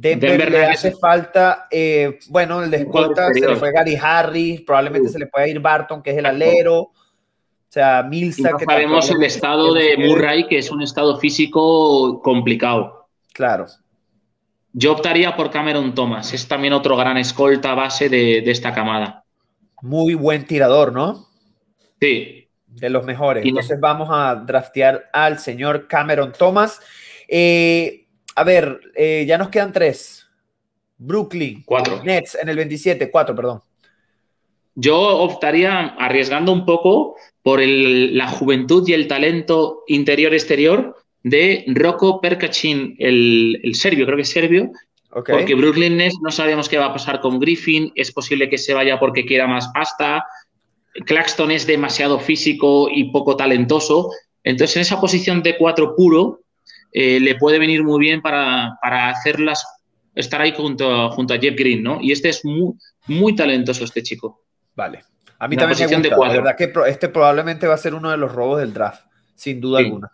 Denver, 0.00 0.50
le 0.50 0.64
hace 0.64 0.92
falta, 0.92 1.66
eh, 1.70 2.20
bueno, 2.28 2.62
el 2.62 2.70
de 2.70 2.78
se 2.78 3.40
le 3.40 3.56
fue 3.56 3.72
Gary 3.72 3.98
Harris, 4.00 4.60
probablemente 4.60 5.08
se 5.08 5.18
le 5.18 5.26
pueda 5.26 5.48
ir 5.48 5.58
Barton, 5.58 6.02
que 6.02 6.10
es 6.10 6.18
el 6.18 6.26
alero. 6.26 6.80
O 6.82 7.70
sea, 7.70 8.04
Milsa. 8.04 8.56
que 8.56 8.64
sabemos 8.64 9.10
el 9.10 9.22
estado 9.24 9.74
de 9.74 9.96
Murray, 9.98 10.46
que 10.46 10.58
es 10.58 10.70
un 10.70 10.82
estado 10.82 11.18
físico 11.18 12.22
complicado. 12.22 13.08
Claro. 13.34 13.66
Yo 14.72 14.92
optaría 14.92 15.34
por 15.34 15.50
Cameron 15.50 15.92
Thomas, 15.94 16.32
es 16.32 16.46
también 16.46 16.74
otro 16.74 16.96
gran 16.96 17.16
escolta 17.16 17.74
base 17.74 18.08
de, 18.08 18.38
esta 18.50 18.72
camada. 18.72 19.24
Muy 19.82 20.14
buen 20.14 20.46
tirador, 20.46 20.92
¿no? 20.92 21.26
Sí. 22.00 22.48
De 22.68 22.88
los 22.88 23.04
mejores. 23.04 23.44
Entonces 23.44 23.80
vamos 23.80 24.08
a 24.12 24.36
draftear 24.36 25.10
al 25.12 25.40
señor 25.40 25.88
Cameron 25.88 26.32
Thomas. 26.32 26.80
Eh, 27.26 28.06
a 28.38 28.44
ver, 28.44 28.80
eh, 28.94 29.24
ya 29.26 29.36
nos 29.36 29.48
quedan 29.48 29.72
tres. 29.72 30.28
Brooklyn. 30.96 31.64
Cuatro. 31.66 32.02
Nets 32.04 32.36
en 32.40 32.48
el 32.48 32.56
27, 32.56 33.10
cuatro, 33.10 33.34
perdón. 33.34 33.62
yo 34.76 34.96
optaría 34.96 35.88
arriesgando 35.98 36.52
un 36.52 36.64
poco 36.64 37.16
por 37.42 37.60
la 37.60 38.28
juventud 38.28 38.88
y 38.88 38.92
el 38.92 39.08
talento 39.08 39.82
interior-exterior 39.88 40.96
de 41.24 41.64
Rocco 41.66 42.20
Perkacin, 42.20 42.94
el, 42.98 43.72
serbio, 43.74 44.06
creo 44.06 44.16
que 44.16 44.22
es 44.22 44.30
serbio, 44.30 44.70
porque 45.10 45.56
Brooklyn 45.56 45.96
Nets 45.96 46.18
no 46.22 46.30
sabemos 46.30 46.68
qué 46.68 46.78
va 46.78 46.86
a 46.86 46.92
pasar 46.92 47.20
con 47.20 47.40
Griffin, 47.40 47.90
es 47.96 48.12
posible 48.12 48.48
que 48.48 48.58
se 48.58 48.72
vaya 48.72 49.00
porque 49.00 49.26
quiera 49.26 49.48
más 49.48 49.68
pasta, 49.74 50.24
Claxton 51.06 51.50
es 51.50 51.66
demasiado 51.66 52.20
físico 52.20 52.88
y 52.88 53.10
poco 53.10 53.36
talentoso, 53.36 54.10
entonces 54.44 54.76
en 54.76 54.82
esa 54.82 55.00
posición 55.00 55.42
de 55.42 55.56
cuatro 55.58 55.96
puro 55.96 56.40
eh, 56.92 57.20
le 57.20 57.34
puede 57.36 57.58
venir 57.58 57.84
muy 57.84 58.00
bien 58.00 58.22
para, 58.22 58.78
para 58.82 59.08
hacerlas, 59.10 59.64
estar 60.14 60.40
ahí 60.40 60.52
junto, 60.52 61.10
junto 61.10 61.34
a 61.34 61.38
Jeff 61.38 61.54
Green, 61.56 61.82
¿no? 61.82 61.98
Y 62.00 62.12
este 62.12 62.28
es 62.30 62.44
muy, 62.44 62.74
muy 63.06 63.34
talentoso, 63.34 63.84
este 63.84 64.02
chico. 64.02 64.42
Vale. 64.74 65.00
A 65.38 65.46
mí 65.46 65.56
también 65.56 65.78
me 66.00 66.08
gusta. 66.08 66.32
De 66.32 66.38
verdad 66.38 66.56
que 66.56 66.72
este 66.88 67.08
probablemente 67.08 67.66
va 67.66 67.74
a 67.74 67.78
ser 67.78 67.94
uno 67.94 68.10
de 68.10 68.16
los 68.16 68.32
robos 68.32 68.60
del 68.60 68.72
draft, 68.72 69.04
sin 69.34 69.60
duda 69.60 69.78
alguna. 69.78 70.10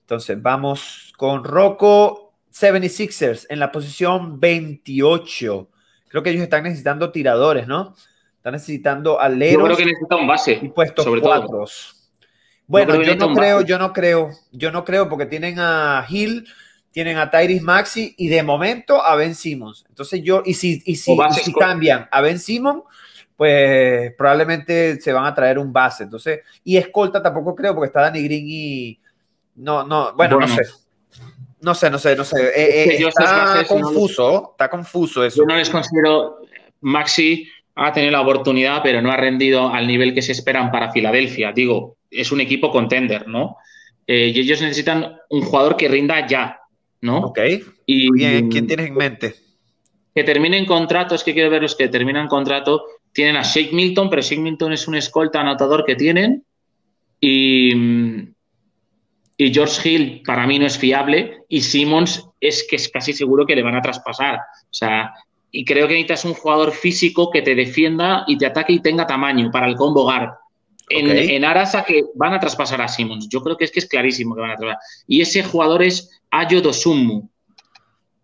Entonces, 0.00 0.40
vamos 0.42 1.12
con 1.16 1.44
Rocco 1.44 2.34
76ers 2.52 3.46
en 3.48 3.58
la 3.58 3.72
posición 3.72 4.38
28. 4.38 5.70
Creo 6.08 6.22
que 6.22 6.30
ellos 6.30 6.42
están 6.42 6.64
necesitando 6.64 7.10
tiradores, 7.10 7.66
¿no? 7.66 7.94
Están 8.36 8.52
necesitando 8.52 9.18
aleros. 9.18 9.54
Yo 9.60 9.64
creo 9.64 9.76
que 9.76 9.86
necesita 9.86 10.16
un 10.16 10.26
base. 10.26 10.60
Y 10.62 10.68
puestos 10.68 11.04
sobre 11.04 11.22
Bueno, 12.66 13.02
yo 13.02 13.16
no 13.16 13.34
creo, 13.34 13.60
yo 13.60 13.78
no 13.78 13.92
creo, 13.92 14.30
yo 14.52 14.72
no 14.72 14.84
creo, 14.84 15.08
porque 15.08 15.26
tienen 15.26 15.56
a 15.58 16.06
Hill, 16.08 16.46
tienen 16.90 17.18
a 17.18 17.30
Tyrese 17.30 17.62
Maxi 17.62 18.14
y 18.16 18.28
de 18.28 18.42
momento 18.42 19.02
a 19.02 19.16
Ben 19.16 19.34
Simmons. 19.34 19.84
Entonces 19.88 20.22
yo, 20.22 20.42
y 20.44 20.54
si, 20.54 20.82
y 20.86 20.96
si, 20.96 21.16
cambian 21.58 22.08
a 22.10 22.20
Ben 22.20 22.38
Simmons, 22.38 22.84
pues 23.36 24.12
probablemente 24.16 25.00
se 25.00 25.12
van 25.12 25.26
a 25.26 25.34
traer 25.34 25.58
un 25.58 25.72
base. 25.72 26.04
Entonces, 26.04 26.40
y 26.62 26.76
escolta 26.76 27.22
tampoco 27.22 27.54
creo, 27.54 27.74
porque 27.74 27.88
está 27.88 28.02
Danny 28.02 28.22
Green 28.22 28.44
y 28.46 28.98
no, 29.56 29.84
no, 29.84 30.14
bueno, 30.14 30.40
no 30.40 30.48
sé. 30.48 30.62
No 31.60 31.74
sé, 31.74 31.88
no 31.88 31.98
sé, 31.98 32.14
no 32.14 32.24
sé. 32.24 32.42
Eh, 32.42 32.84
eh, 32.98 33.06
está 33.08 33.64
confuso, 33.66 34.50
está 34.52 34.68
confuso 34.68 35.24
eso. 35.24 35.38
Yo 35.38 35.46
no 35.46 35.56
les 35.56 35.70
considero 35.70 36.40
Maxi 36.82 37.48
ha 37.76 37.92
tenido 37.92 38.12
la 38.12 38.20
oportunidad, 38.20 38.82
pero 38.82 39.02
no 39.02 39.10
ha 39.10 39.16
rendido 39.16 39.68
al 39.68 39.86
nivel 39.86 40.14
que 40.14 40.22
se 40.22 40.32
esperan 40.32 40.70
para 40.70 40.92
Filadelfia. 40.92 41.52
Digo, 41.52 41.96
es 42.10 42.30
un 42.30 42.40
equipo 42.40 42.70
contender, 42.70 43.26
¿no? 43.26 43.56
Eh, 44.06 44.32
y 44.34 44.40
ellos 44.40 44.60
necesitan 44.60 45.16
un 45.30 45.42
jugador 45.42 45.76
que 45.76 45.88
rinda 45.88 46.26
ya, 46.26 46.60
¿no? 47.00 47.18
Ok. 47.18 47.40
Y, 47.86 48.12
Bien, 48.12 48.48
¿quién 48.48 48.66
tienes 48.66 48.88
en 48.88 48.94
mente? 48.94 49.34
Que 50.14 50.22
terminen 50.22 50.66
contrato, 50.66 51.14
es 51.14 51.24
que 51.24 51.34
quiero 51.34 51.50
ver 51.50 51.62
los 51.62 51.74
que 51.74 51.88
terminan 51.88 52.28
contrato. 52.28 52.84
Tienen 53.12 53.36
a 53.36 53.42
Shake 53.42 53.72
Milton, 53.72 54.08
pero 54.08 54.22
Shake 54.22 54.40
Milton 54.40 54.72
es 54.72 54.86
un 54.86 54.94
escolta 54.94 55.40
anotador 55.40 55.84
que 55.84 55.96
tienen. 55.96 56.44
Y, 57.20 57.72
y 59.36 59.52
George 59.52 59.88
Hill 59.88 60.22
para 60.24 60.46
mí 60.46 60.58
no 60.58 60.66
es 60.66 60.78
fiable. 60.78 61.38
Y 61.48 61.62
Simmons 61.62 62.24
es 62.40 62.66
que 62.68 62.76
es 62.76 62.88
casi 62.88 63.12
seguro 63.12 63.46
que 63.46 63.56
le 63.56 63.62
van 63.62 63.76
a 63.76 63.82
traspasar. 63.82 64.36
O 64.36 64.74
sea, 64.74 65.12
y 65.56 65.64
creo 65.64 65.86
que 65.86 65.94
necesitas 65.94 66.24
un 66.24 66.34
jugador 66.34 66.72
físico 66.72 67.30
que 67.30 67.40
te 67.40 67.54
defienda 67.54 68.24
y 68.26 68.36
te 68.36 68.44
ataque 68.44 68.72
y 68.72 68.80
tenga 68.80 69.06
tamaño 69.06 69.52
para 69.52 69.68
el 69.68 69.76
combo 69.76 70.02
guard. 70.02 70.30
En, 70.88 71.44
aras 71.44 71.76
a 71.76 71.84
que 71.84 72.02
van 72.16 72.34
a 72.34 72.40
traspasar 72.40 72.82
a 72.82 72.88
Simmons. 72.88 73.28
Yo 73.28 73.40
creo 73.40 73.56
que 73.56 73.64
es 73.64 73.70
que 73.70 73.78
es 73.78 73.86
clarísimo 73.86 74.34
que 74.34 74.40
van 74.40 74.50
a 74.50 74.56
traspasar. 74.56 74.82
Y 75.06 75.20
ese 75.20 75.44
jugador 75.44 75.84
es 75.84 76.10
Ayo 76.28 76.60
Dosumu. 76.60 77.28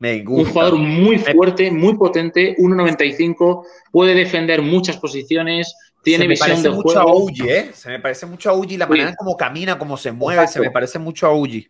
Un 0.00 0.44
jugador 0.44 0.76
muy 0.76 1.18
fuerte, 1.18 1.70
muy 1.70 1.96
potente, 1.96 2.56
1.95, 2.56 3.64
puede 3.92 4.14
defender 4.14 4.60
muchas 4.60 4.96
posiciones, 4.96 5.72
tiene 6.02 6.26
visión 6.26 6.60
de 6.64 6.70
mucho 6.70 7.00
juego. 7.00 7.28
A 7.28 7.46
¿eh? 7.46 7.70
Se 7.72 7.90
me 7.90 8.00
parece 8.00 8.26
mucho 8.26 8.50
a 8.50 8.54
Uji 8.54 8.76
la 8.76 8.88
manera 8.88 9.14
como 9.14 9.36
camina, 9.36 9.78
como 9.78 9.96
se 9.96 10.10
mueve, 10.10 10.48
se 10.48 10.58
me 10.58 10.72
parece 10.72 10.98
mucho 10.98 11.28
a 11.28 11.34
Uji. 11.36 11.68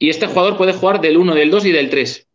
Y 0.00 0.10
este 0.10 0.26
jugador 0.26 0.56
puede 0.56 0.72
jugar 0.72 1.00
del 1.00 1.16
1, 1.16 1.32
del 1.36 1.50
2 1.50 1.66
y 1.66 1.70
del 1.70 1.90
3. 1.90 2.27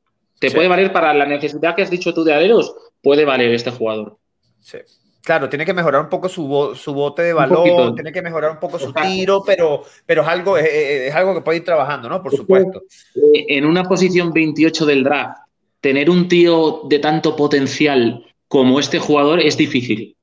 ¿Te 0.44 0.52
puede 0.52 0.68
valer 0.68 0.92
para 0.92 1.14
la 1.14 1.26
necesidad 1.26 1.74
que 1.74 1.84
has 1.84 1.90
dicho 1.90 2.14
tú 2.14 2.26
de 2.26 2.34
aleros? 2.34 2.76
Puede 3.02 3.24
valer 3.24 3.54
este 3.54 3.72
jugador. 3.72 4.18
Sí. 4.60 4.80
Claro, 5.22 5.48
tiene 5.48 5.66
que 5.66 5.74
mejorar 5.74 6.02
un 6.02 6.10
poco 6.10 6.28
su, 6.28 6.46
bote 6.46 7.22
de 7.22 7.32
balón, 7.32 7.96
tiene 7.96 8.12
que 8.12 8.22
mejorar 8.22 8.52
un 8.52 8.60
poco 8.60 8.78
su 8.78 8.92
tiro, 8.92 9.42
pero, 9.46 9.86
pero 10.06 10.22
es, 10.22 10.28
algo, 10.28 10.58
es, 10.58 11.16
algo 11.16 11.34
que 11.34 11.40
puede 11.40 11.60
ir 11.60 11.64
trabajando, 11.64 12.10
¿no? 12.10 12.22
Por 12.22 12.36
supuesto. 12.36 12.82
En 13.16 13.66
una 13.66 13.84
posición 13.86 14.34
28 14.34 14.86
del 14.86 15.06
draft, 15.06 15.38
tener 15.80 16.10
un 16.10 16.28
tío 16.28 16.82
de 16.90 17.00
tanto 17.00 17.38
potencial 17.38 18.26
como 18.50 18.82
este 18.82 19.00
jugador 19.00 19.40
es 19.40 19.56
difícil. 19.56 20.18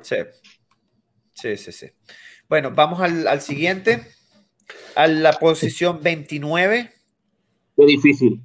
Sí, 0.00 0.16
sí, 1.34 1.54
sí, 1.58 1.72
sí. 1.72 1.86
Bueno, 2.48 2.70
vamos 2.74 3.00
al, 3.00 3.28
al 3.28 3.42
siguiente, 3.42 4.06
a 4.94 5.06
la 5.06 5.34
posición 5.34 6.00
29. 6.02 6.92
Qué 7.76 7.84
difícil 7.84 8.40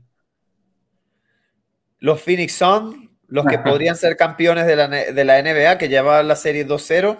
los 2.01 2.19
Phoenix 2.21 2.53
Suns, 2.53 2.95
los 3.27 3.45
que 3.45 3.59
podrían 3.59 3.95
ser 3.95 4.17
campeones 4.17 4.67
de 4.67 4.75
la, 4.75 5.41
NBA, 5.41 5.77
que 5.77 5.87
lleva 5.87 6.21
la 6.21 6.35
serie 6.35 6.67
2-0. 6.67 7.17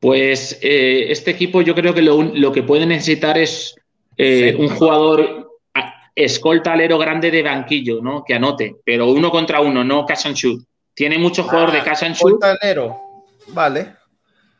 Pues 0.00 0.58
eh, 0.60 1.06
este 1.10 1.30
equipo 1.30 1.62
yo 1.62 1.74
creo 1.74 1.94
que 1.94 2.02
lo, 2.02 2.52
que 2.52 2.62
puede 2.64 2.84
necesitar 2.84 3.38
es 3.38 3.76
eh, 4.16 4.56
un 4.58 4.68
jugador 4.68 5.48
escolta 6.14 6.72
alero 6.72 6.98
grande 6.98 7.30
de 7.30 7.42
banquillo, 7.42 8.00
¿no? 8.02 8.24
Que 8.24 8.34
anote, 8.34 8.76
pero 8.84 9.08
uno 9.10 9.30
contra 9.30 9.60
uno, 9.60 9.84
no 9.84 10.04
catch 10.06 10.26
and 10.26 10.36
shoot. 10.36 10.64
Tiene 10.94 11.18
muchos 11.18 11.46
jugadores 11.46 11.74
de 11.74 11.80
ah, 11.80 11.84
catch 11.84 12.02
and 12.04 12.16
shoot. 12.16 12.42
alero, 12.42 13.00
vale. 13.48 13.94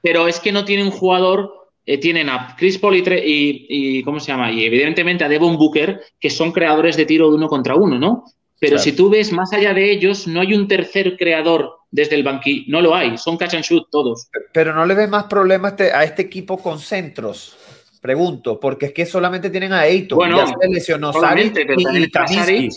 Pero 0.02 0.28
es 0.28 0.38
que 0.38 0.52
no 0.52 0.64
tiene 0.64 0.84
un 0.84 0.90
jugador 0.90 1.63
eh, 1.86 1.98
tienen 1.98 2.30
a 2.30 2.54
Chris 2.56 2.78
Paul 2.78 2.96
y, 2.96 4.02
¿cómo 4.04 4.18
se 4.18 4.28
llama? 4.32 4.50
Y 4.50 4.64
evidentemente 4.64 5.24
a 5.24 5.28
Devon 5.28 5.56
Booker, 5.56 6.00
que 6.18 6.30
son 6.30 6.52
creadores 6.52 6.96
de 6.96 7.04
tiro 7.04 7.28
de 7.28 7.36
uno 7.36 7.48
contra 7.48 7.74
uno, 7.74 7.98
¿no? 7.98 8.24
Pero 8.58 8.78
si 8.78 8.92
tú 8.92 9.10
ves 9.10 9.30
más 9.32 9.52
allá 9.52 9.74
de 9.74 9.90
ellos, 9.90 10.26
no 10.26 10.40
hay 10.40 10.54
un 10.54 10.66
tercer 10.66 11.18
creador 11.18 11.70
desde 11.90 12.14
el 12.14 12.22
banquillo, 12.22 12.64
no 12.68 12.80
lo 12.80 12.94
hay, 12.94 13.18
son 13.18 13.36
catch 13.36 13.54
and 13.54 13.64
shoot 13.64 13.86
todos. 13.90 14.28
Pero 14.52 14.74
no 14.74 14.86
le 14.86 14.94
ves 14.94 15.08
más 15.08 15.24
problemas 15.24 15.74
a 15.80 16.02
este 16.04 16.22
equipo 16.22 16.56
con 16.56 16.78
centros, 16.78 17.56
pregunto, 18.00 18.58
porque 18.58 18.86
es 18.86 18.92
que 18.92 19.04
solamente 19.04 19.50
tienen 19.50 19.74
a 19.74 19.86
Eito, 19.86 20.16
bueno, 20.16 20.38
ya 20.38 20.46
se 20.46 20.68
lesionó 20.68 21.12
y, 21.12 22.68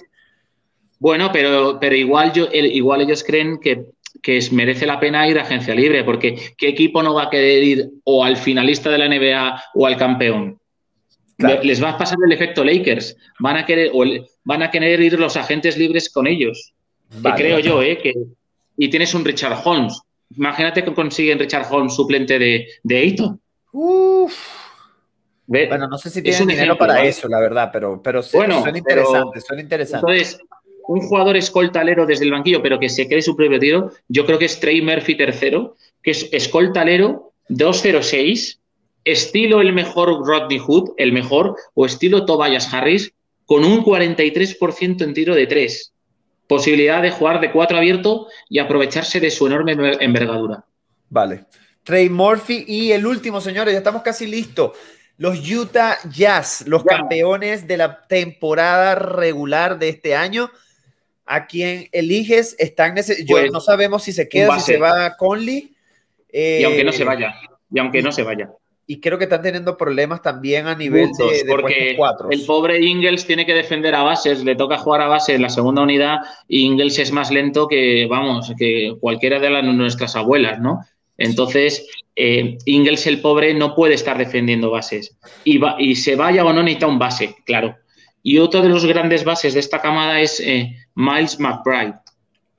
Bueno, 0.99 1.29
pero, 1.31 1.77
pero 1.79 1.95
igual, 1.95 2.33
yo, 2.33 2.47
igual 2.51 3.01
ellos 3.01 3.23
creen 3.23 3.57
que 3.59 3.85
que 4.21 4.39
merece 4.51 4.85
la 4.85 4.99
pena 4.99 5.27
ir 5.27 5.37
a 5.39 5.43
agencia 5.43 5.75
libre, 5.75 6.03
porque 6.03 6.53
¿qué 6.57 6.69
equipo 6.69 7.01
no 7.03 7.13
va 7.13 7.23
a 7.23 7.29
querer 7.29 7.63
ir 7.63 7.89
o 8.03 8.23
al 8.23 8.37
finalista 8.37 8.89
de 8.89 8.97
la 8.97 9.07
NBA 9.07 9.63
o 9.75 9.85
al 9.85 9.97
campeón? 9.97 10.59
Les 11.37 11.83
va 11.83 11.91
a 11.91 11.97
pasar 11.97 12.17
el 12.25 12.31
efecto 12.31 12.63
Lakers. 12.63 13.15
Van 13.39 13.57
a 13.57 13.65
querer, 13.65 13.91
o 13.93 14.03
van 14.43 14.63
a 14.63 14.71
querer 14.71 14.99
ir 15.01 15.19
los 15.19 15.37
agentes 15.37 15.77
libres 15.77 16.09
con 16.09 16.25
ellos. 16.25 16.73
Que 17.23 17.31
creo 17.35 17.59
yo, 17.59 17.81
¿eh? 17.81 17.97
Que, 17.97 18.13
y 18.77 18.89
tienes 18.89 19.13
un 19.13 19.23
Richard 19.23 19.61
Holmes. 19.63 20.01
Imagínate 20.35 20.83
que 20.83 20.93
consiguen 20.93 21.39
Richard 21.39 21.67
Holmes 21.69 21.93
suplente 21.93 22.37
de, 22.39 22.67
de 22.83 22.97
Ayton. 22.97 23.39
Bueno, 25.47 25.87
no 25.87 25.97
sé 25.97 26.09
si 26.09 26.21
tienen 26.21 26.47
dinero 26.47 26.77
para 26.77 27.03
eso, 27.03 27.27
la 27.29 27.39
verdad, 27.39 27.69
pero, 27.71 28.01
pero 28.01 28.21
bueno, 28.33 28.61
suena 28.61 28.77
interesante, 28.77 29.39
suena 29.39 29.61
interesante. 29.61 30.11
Entonces, 30.11 30.39
un 30.87 31.01
jugador 31.01 31.37
escoltalero 31.37 32.05
desde 32.05 32.25
el 32.25 32.31
banquillo, 32.31 32.61
pero 32.61 32.79
que 32.79 32.89
se 32.89 33.07
cree 33.07 33.21
su 33.21 33.35
propio 33.35 33.59
tiro, 33.59 33.91
yo 34.07 34.25
creo 34.25 34.39
que 34.39 34.45
es 34.45 34.59
Trey 34.59 34.81
Murphy 34.81 35.15
tercero, 35.15 35.75
que 36.01 36.11
es 36.11 36.29
escoltalero 36.31 37.33
206, 37.49 38.59
estilo 39.03 39.61
el 39.61 39.73
mejor 39.73 40.25
Rodney 40.25 40.59
Hood, 40.59 40.91
el 40.97 41.11
mejor, 41.11 41.55
o 41.73 41.85
estilo 41.85 42.25
Tobias 42.25 42.73
Harris, 42.73 43.13
con 43.45 43.63
un 43.63 43.83
43% 43.83 45.01
en 45.03 45.13
tiro 45.13 45.35
de 45.35 45.47
tres. 45.47 45.93
Posibilidad 46.47 47.01
de 47.01 47.11
jugar 47.11 47.41
de 47.41 47.51
cuatro 47.51 47.77
abierto 47.77 48.27
y 48.49 48.59
aprovecharse 48.59 49.19
de 49.19 49.31
su 49.31 49.47
enorme 49.47 49.73
envergadura. 49.99 50.65
Vale. 51.09 51.45
Trey 51.83 52.09
Murphy 52.09 52.65
y 52.67 52.91
el 52.91 53.05
último, 53.05 53.39
señores, 53.39 53.73
ya 53.73 53.79
estamos 53.79 54.01
casi 54.01 54.27
listos. 54.27 54.71
Los 55.17 55.49
Utah 55.49 55.97
Jazz, 56.09 56.65
los 56.67 56.83
campeones 56.83 57.67
de 57.67 57.77
la 57.77 58.05
temporada 58.07 58.95
regular 58.95 59.79
de 59.79 59.89
este 59.89 60.15
año, 60.15 60.51
a 61.27 61.45
quien 61.45 61.89
eliges 61.91 62.55
están 62.57 62.95
yo 62.95 63.03
pues, 63.27 63.51
no 63.51 63.59
sabemos 63.59 64.03
si 64.03 64.13
se 64.13 64.27
queda, 64.27 64.59
si 64.59 64.73
se 64.73 64.77
va 64.77 65.15
Conley. 65.17 65.75
y 66.31 66.63
aunque 66.63 66.83
no 66.83 66.91
se 66.91 67.03
eh, 67.03 67.05
vaya, 67.05 67.35
y 67.71 67.79
aunque 67.79 68.01
no 68.01 68.11
se 68.11 68.23
vaya. 68.23 68.49
Y 68.89 69.01
creo 69.01 69.17
que 69.17 69.25
están 69.25 69.41
teniendo 69.41 69.75
problemas 69.75 70.21
también 70.21 70.65
a 70.67 70.73
nivel 70.73 71.09
de, 71.11 71.43
porque 71.49 71.97
el 72.31 72.45
pobre 72.45 72.79
Ingles 72.79 73.25
tiene 73.25 73.45
que 73.45 73.53
defender 73.53 73.93
a 73.93 74.03
bases, 74.03 74.45
le 74.45 74.55
toca 74.55 74.77
jugar 74.77 75.01
a 75.01 75.07
base 75.07 75.35
en 75.35 75.41
la 75.41 75.49
segunda 75.49 75.81
unidad 75.81 76.19
y 76.47 76.61
Ingles 76.61 76.97
es 76.97 77.11
más 77.11 77.29
lento 77.29 77.67
que, 77.67 78.07
vamos, 78.09 78.53
que 78.57 78.95
cualquiera 79.01 79.39
de 79.39 79.49
las, 79.49 79.65
nuestras 79.65 80.15
abuelas, 80.15 80.61
¿no? 80.61 80.79
Entonces, 81.17 81.85
eh, 82.15 82.57
Ingles 82.63 83.05
el 83.07 83.19
pobre 83.19 83.53
no 83.53 83.75
puede 83.75 83.95
estar 83.95 84.17
defendiendo 84.17 84.71
bases. 84.71 85.17
Y, 85.43 85.59
y 85.79 85.95
se 85.95 86.15
vaya 86.15 86.45
o 86.45 86.53
no 86.53 86.63
necesita 86.63 86.87
un 86.87 86.99
base, 86.99 87.35
claro. 87.45 87.75
Y 88.23 88.39
otro 88.39 88.61
de 88.61 88.69
los 88.69 88.85
grandes 88.85 89.23
bases 89.23 89.53
de 89.53 89.59
esta 89.59 89.81
camada 89.81 90.21
es 90.21 90.39
eh, 90.39 90.75
Miles 90.97 91.39
McBride. 91.39 91.93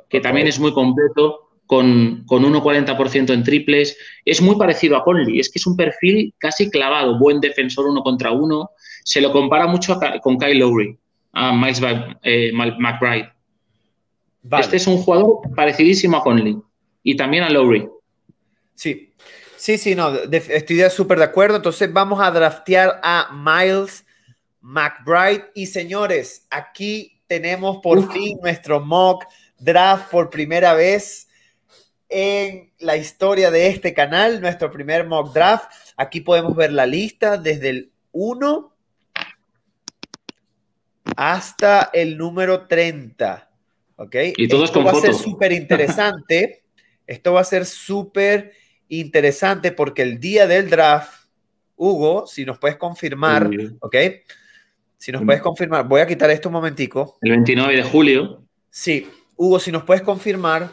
que 0.09 0.20
también 0.20 0.46
es 0.46 0.59
muy 0.59 0.72
completo, 0.72 1.51
con, 1.66 2.24
con 2.27 2.44
1,40% 2.44 3.31
en 3.35 3.42
triples. 3.42 3.94
Es 4.24 4.40
muy 4.40 4.57
parecido 4.57 4.96
a 4.96 5.05
Conley, 5.05 5.38
es 5.38 5.51
que 5.51 5.59
es 5.59 5.66
un 5.66 5.77
perfil 5.77 6.35
casi 6.38 6.70
clavado, 6.70 7.18
buen 7.18 7.40
defensor 7.40 7.87
uno 7.87 8.03
contra 8.03 8.31
uno. 8.31 8.70
Se 9.05 9.20
lo 9.20 9.33
compara 9.33 9.66
mucho 9.66 10.01
con 10.22 10.38
Kyle 10.38 10.59
Lowry, 10.59 10.96
a 11.33 11.53
Miles 11.53 11.83
eh, 12.22 12.53
McBride. 12.53 13.31
Este 14.59 14.79
es 14.79 14.87
un 14.87 14.96
jugador 14.96 15.40
parecidísimo 15.55 16.16
a 16.16 16.22
Conley 16.22 16.57
y 17.03 17.16
también 17.16 17.42
a 17.42 17.51
Lowry. 17.51 17.87
Sí, 18.74 19.12
sí, 19.57 19.77
sí, 19.77 19.94
no, 19.94 20.11
estoy 20.31 20.81
súper 20.90 21.18
de 21.18 21.24
acuerdo. 21.24 21.57
Entonces 21.57 21.92
vamos 21.92 22.18
a 22.20 22.31
draftear 22.31 22.98
a 23.03 23.29
Miles 23.31 24.07
McBride. 24.62 25.51
Y 25.55 25.66
señores, 25.66 26.46
aquí 26.48 27.18
tenemos 27.29 27.79
por 27.79 28.11
fin 28.12 28.38
nuestro 28.43 28.81
mock 28.81 29.27
draft 29.59 30.11
por 30.11 30.31
primera 30.31 30.75
vez 30.75 31.29
en 32.09 32.73
la 32.79 32.97
historia 32.97 33.51
de 33.51 33.69
este 33.69 33.93
canal, 33.93 34.41
nuestro 34.41 34.71
primer 34.71 35.07
mock 35.07 35.33
draft. 35.33 35.71
Aquí 35.97 36.23
podemos 36.23 36.57
ver 36.57 36.73
la 36.73 36.87
lista 36.87 37.37
desde 37.37 37.69
el 37.69 37.93
1 38.12 38.75
hasta 41.17 41.91
el 41.93 42.17
número 42.17 42.67
30. 42.67 43.51
¿Ok? 43.97 44.17
Y 44.37 44.49
todos 44.49 44.64
Esto 44.64 44.83
va 44.83 44.93
a 44.93 44.95
ser 44.95 45.14
súper 45.14 45.53
interesante. 45.53 46.64
Esto 47.07 47.33
va 47.33 47.41
a 47.41 47.45
ser 47.45 47.67
súper 47.67 48.53
interesante 48.88 49.73
porque 49.73 50.03
el 50.03 50.21
día 50.21 50.47
del 50.47 50.71
draft, 50.71 51.27
Hugo, 51.77 52.27
si 52.27 52.45
nos 52.45 52.59
puedes 52.59 52.77
confirmar, 52.77 53.51
¿ok? 53.81 53.97
Si 54.99 55.13
nos 55.13 55.25
puedes 55.25 55.41
confirmar, 55.41 55.87
voy 55.87 56.01
a 56.01 56.07
quitar 56.07 56.29
esto 56.31 56.49
un 56.49 56.55
momentico. 56.55 57.17
El 57.23 57.31
29 57.31 57.77
de 57.77 57.83
julio. 57.85 58.43
Sí, 58.69 59.09
Hugo, 59.37 59.61
si 59.61 59.71
nos 59.71 59.85
puedes 59.85 60.03
confirmar, 60.03 60.71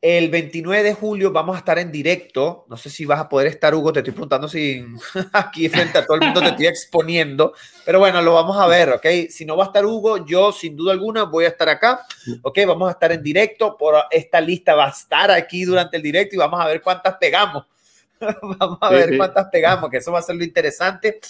el 0.00 0.30
29 0.30 0.82
de 0.82 0.94
julio 0.94 1.30
vamos 1.30 1.56
a 1.56 1.58
estar 1.58 1.78
en 1.78 1.92
directo. 1.92 2.64
No 2.70 2.78
sé 2.78 2.88
si 2.88 3.04
vas 3.04 3.20
a 3.20 3.28
poder 3.28 3.48
estar, 3.48 3.74
Hugo. 3.74 3.92
Te 3.92 4.00
estoy 4.00 4.14
preguntando 4.14 4.48
si 4.48 4.82
aquí 5.34 5.68
frente 5.68 5.98
a 5.98 6.06
todo 6.06 6.16
el 6.16 6.24
mundo 6.24 6.40
te 6.40 6.48
estoy 6.48 6.66
exponiendo. 6.68 7.52
Pero 7.84 7.98
bueno, 7.98 8.22
lo 8.22 8.32
vamos 8.32 8.56
a 8.56 8.66
ver, 8.66 8.88
¿ok? 8.92 9.06
Si 9.28 9.44
no 9.44 9.58
va 9.58 9.64
a 9.64 9.66
estar 9.66 9.84
Hugo, 9.84 10.24
yo 10.24 10.52
sin 10.52 10.74
duda 10.74 10.92
alguna 10.92 11.24
voy 11.24 11.44
a 11.44 11.48
estar 11.48 11.68
acá. 11.68 12.00
¿Ok? 12.40 12.60
Vamos 12.66 12.88
a 12.88 12.92
estar 12.92 13.12
en 13.12 13.22
directo. 13.22 13.76
Por 13.76 13.94
esta 14.10 14.40
lista 14.40 14.74
va 14.74 14.86
a 14.86 14.90
estar 14.90 15.30
aquí 15.30 15.64
durante 15.64 15.98
el 15.98 16.02
directo 16.02 16.34
y 16.34 16.38
vamos 16.38 16.58
a 16.58 16.66
ver 16.66 16.80
cuántas 16.80 17.16
pegamos. 17.18 17.66
vamos 18.58 18.78
a 18.80 18.90
ver 18.90 19.18
cuántas 19.18 19.48
pegamos, 19.52 19.90
que 19.90 19.98
eso 19.98 20.12
va 20.12 20.20
a 20.20 20.22
ser 20.22 20.36
lo 20.36 20.44
interesante. 20.44 21.20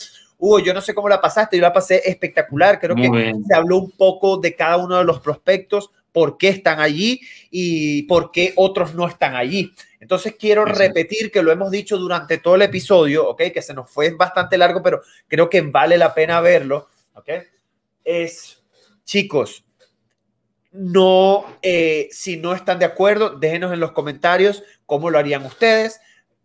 Hugo, 0.41 0.59
yo 0.59 0.75
no 0.75 0.81
sé 0.81 0.95
cómo 0.95 1.09
la 1.09 1.21
pasaste, 1.21 1.57
yo 1.57 1.63
la 1.63 1.73
pasé 1.73 2.03
espectacular. 2.05 2.81
Creo 2.81 2.97
que 2.97 3.35
se 3.47 3.55
habló 3.55 3.77
un 3.77 3.91
poco 3.91 4.39
de 4.39 4.57
cada 4.57 4.79
uno 4.79 4.99
de 4.99 5.05
los 5.05 5.21
prospectos, 5.21 5.91
por 6.13 6.39
qué 6.39 6.49
están 6.49 6.81
allí 6.81 7.21
y 7.51 8.03
por 8.05 8.33
qué 8.33 8.53
otros 8.57 8.95
no 8.95 9.07
están 9.07 9.37
allí. 9.37 9.73
Entonces 10.01 10.35
quiero 10.39 10.65
repetir 10.65 11.31
que 11.31 11.43
lo 11.43 11.53
hemos 11.53 11.71
dicho 11.71 11.99
durante 11.99 12.39
todo 12.39 12.55
el 12.55 12.63
episodio, 12.63 13.29
¿ok? 13.29 13.43
Que 13.53 13.63
se 13.63 13.75
nos 13.75 13.91
fue 13.91 14.11
bastante 14.11 14.57
largo, 14.57 14.83
pero 14.83 15.03
creo 15.29 15.49
que 15.51 15.61
vale 15.61 15.99
la 15.99 16.15
pena 16.15 16.41
verlo, 16.41 16.89
¿ok? 17.15 17.29
Es, 18.03 18.63
chicos, 19.05 19.65
no, 20.73 21.45
eh, 21.63 22.09
si 22.11 22.39
no 22.39 22.55
están 22.55 22.79
de 22.79 22.87
acuerdo, 22.87 23.31
déjenos 23.31 23.73
en 23.73 23.81
los 23.81 23.93
comentarios 23.93 24.63
cómo 24.87 25.11
lo 25.11 25.19
harían 25.19 25.45
ustedes 25.45 26.01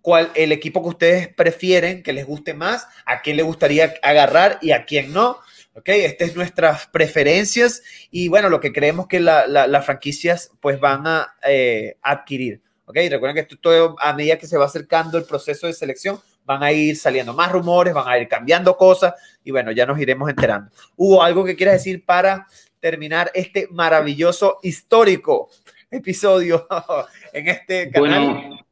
cuál 0.06 0.30
el 0.36 0.52
equipo 0.52 0.84
que 0.84 0.90
ustedes 0.90 1.28
prefieren, 1.30 2.04
que 2.04 2.14
les 2.14 2.28
guste 2.28 2.54
más, 2.54 2.88
a 3.08 3.24
quién 3.24 3.38
le 3.38 3.42
gustaría 3.42 3.96
agarrar 4.04 4.60
y 4.62 4.70
a 4.70 4.86
quién 4.86 5.12
no. 5.12 5.40
¿ok? 5.74 5.90
Estas 5.90 6.30
es 6.30 6.36
nuestras 6.36 6.86
preferencias 6.86 7.82
y 8.12 8.28
bueno, 8.28 8.50
lo 8.50 8.60
que 8.60 8.72
creemos 8.72 9.08
que 9.08 9.20
las 9.20 9.84
franquicias 9.84 10.52
pues 10.60 10.80
van 10.80 11.08
a 11.08 11.34
eh, 11.44 11.98
adquirir. 12.04 12.62
¿ok? 12.86 12.98
Recuerden 13.10 13.34
que 13.34 13.42
esto 13.42 13.58
todo 13.60 13.96
a 14.00 14.14
medida 14.14 14.38
que 14.38 14.46
se 14.46 14.60
va 14.60 14.66
acercando 14.66 15.18
el 15.18 15.24
proceso 15.24 15.66
de 15.66 15.74
selección, 15.74 16.20
van 16.44 16.62
a 16.62 16.72
ir 16.72 16.96
saliendo 16.98 17.34
más 17.34 17.52
rumores, 17.52 17.92
van 17.92 18.08
a 18.08 18.20
ir 18.20 18.28
cambiando 18.28 18.78
cosas 18.78 19.16
y 19.44 19.50
bueno, 19.50 19.72
ya 19.72 19.88
nos 19.88 20.00
iremos 20.00 20.30
enterando. 20.30 20.70
¿Hubo 20.96 21.24
algo 21.24 21.44
que 21.44 21.56
quieras 21.56 21.78
decir 21.78 22.06
para 22.06 22.46
terminar 22.80 23.32
este 23.34 23.70
maravilloso 23.72 24.60
histórico 24.62 25.50
episodio 25.90 26.68
en 27.34 27.48
este 27.48 27.90
canal? 27.90 28.64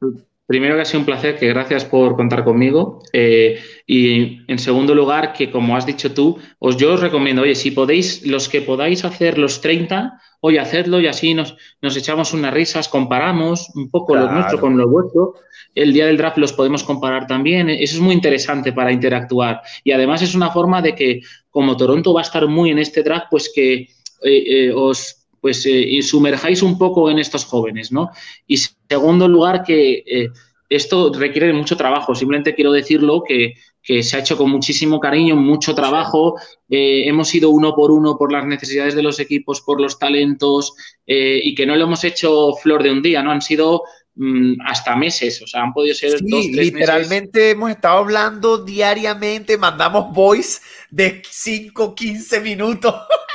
Primero 0.46 0.76
que 0.76 0.82
ha 0.82 0.86
sido 0.86 1.00
un 1.00 1.06
placer, 1.06 1.38
que 1.38 1.48
gracias 1.48 1.86
por 1.86 2.18
contar 2.18 2.44
conmigo. 2.44 3.02
Eh, 3.14 3.62
y 3.88 4.42
en 4.52 4.60
segundo 4.60 4.94
lugar, 4.94 5.32
que 5.32 5.50
como 5.50 5.78
has 5.78 5.86
dicho 5.86 6.14
tú, 6.14 6.38
os, 6.60 6.76
yo 6.76 6.94
os 6.94 7.00
recomiendo, 7.00 7.44
oye, 7.44 7.56
si 7.56 7.72
podéis, 7.72 8.26
los 8.26 8.50
que 8.50 8.62
podáis 8.62 9.06
hacer 9.06 9.38
los 9.38 9.62
30, 9.62 10.20
oye, 10.42 10.60
hacedlo 10.60 11.00
y 11.00 11.08
así 11.08 11.34
nos, 11.34 11.56
nos 11.82 11.96
echamos 11.96 12.34
unas 12.34 12.54
risas, 12.54 12.90
comparamos 12.90 13.70
un 13.76 13.90
poco 13.90 14.16
lo 14.16 14.30
nuestro 14.30 14.60
con 14.60 14.78
lo 14.78 14.90
vuestro. 14.90 15.36
El 15.76 15.94
día 15.94 16.08
del 16.08 16.18
draft 16.18 16.38
los 16.38 16.52
podemos 16.52 16.84
comparar 16.84 17.26
también. 17.26 17.70
Eso 17.70 17.96
es 17.96 18.02
muy 18.02 18.14
interesante 18.14 18.74
para 18.74 18.92
interactuar. 18.92 19.62
Y 19.86 19.92
además 19.92 20.22
es 20.22 20.36
una 20.36 20.52
forma 20.52 20.82
de 20.82 20.94
que, 20.94 21.22
como 21.50 21.78
Toronto 21.78 22.14
va 22.14 22.20
a 22.20 22.24
estar 22.24 22.46
muy 22.48 22.70
en 22.70 22.80
este 22.80 23.02
draft, 23.02 23.28
pues 23.32 23.50
que 23.56 23.74
eh, 23.74 23.88
eh, 24.24 24.72
os 24.76 25.23
pues 25.44 25.66
eh, 25.66 26.02
sumerjáis 26.02 26.64
un 26.64 26.78
poco 26.78 27.12
en 27.12 27.20
estos 27.20 27.44
jóvenes, 27.44 27.92
¿no? 27.92 28.10
Y 28.48 28.56
segundo 28.88 29.28
lugar, 29.28 29.62
que 29.62 30.02
eh, 30.08 30.30
esto 30.70 31.12
requiere 31.14 31.52
mucho 31.52 31.76
trabajo, 31.76 32.16
simplemente 32.16 32.56
quiero 32.56 32.72
decirlo 32.72 33.22
que, 33.28 33.56
se 33.82 34.16
ha 34.16 34.22
hecho 34.22 34.38
con 34.38 34.50
muchísimo 34.50 35.02
cariño, 35.02 35.36
mucho 35.36 35.76
trabajo, 35.76 36.40
eh, 36.70 37.04
hemos 37.06 37.36
ido 37.36 37.50
uno 37.50 37.76
por 37.76 37.92
uno 37.92 38.18
por 38.18 38.32
las 38.32 38.46
necesidades 38.46 38.96
de 38.96 39.04
los 39.04 39.20
equipos, 39.20 39.60
por 39.60 39.82
los 39.82 40.00
talentos 40.00 40.74
y 41.06 41.54
que 41.54 41.66
no 41.66 41.76
lo 41.76 41.84
hemos 41.84 42.06
hecho 42.06 42.54
flor 42.54 42.82
de 42.82 42.92
un 42.92 43.02
día, 43.02 43.22
¿no? 43.22 43.32
Han 43.32 43.42
sido 43.42 43.84
mm, 44.16 44.62
hasta 44.66 44.96
meses, 44.96 45.42
o 45.42 45.48
sea, 45.48 45.64
han 45.64 45.74
podido 45.74 45.94
ser 45.94 46.18
sí, 46.20 46.26
dos, 46.26 46.46
literalmente 46.46 47.50
hemos 47.50 47.72
estado 47.72 47.98
hablando 47.98 48.60
diariamente, 48.60 49.58
mandamos 49.58 50.16
voice 50.16 50.62
de 50.90 51.22
5, 51.30 51.94
15 51.94 52.40
minutos. 52.40 52.96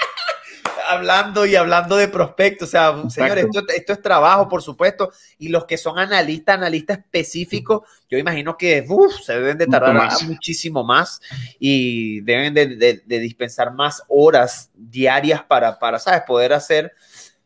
hablando 0.88 1.46
y 1.46 1.55
hablando 1.55 1.96
de 1.96 2.09
prospectos. 2.09 2.68
O 2.68 2.70
sea, 2.70 3.11
señores, 3.11 3.46
esto, 3.74 3.92
es 3.92 4.03
trabajo, 4.03 4.48
por 4.48 4.62
supuesto. 4.62 5.12
Y 5.38 5.48
los 5.48 5.66
que 5.66 5.77
son 5.77 5.98
analistas, 5.98 6.57
analistas 6.57 6.98
específicos, 6.98 7.83
yo 8.09 8.18
imagino 8.18 8.57
que 8.57 8.87
se 9.22 9.35
deben 9.35 9.59
de 9.59 9.66
tardar 9.66 10.11
muchísimo 10.24 10.83
más 10.85 11.20
y 11.59 12.20
deben 12.22 12.55
de, 12.55 13.03
dispensar 13.07 13.72
más 13.72 14.03
horas 14.09 14.70
diarias 14.74 15.42
para, 15.42 15.79
para, 15.79 15.98
¿sabes? 15.98 16.22
Poder 16.27 16.53
hacer, 16.53 16.92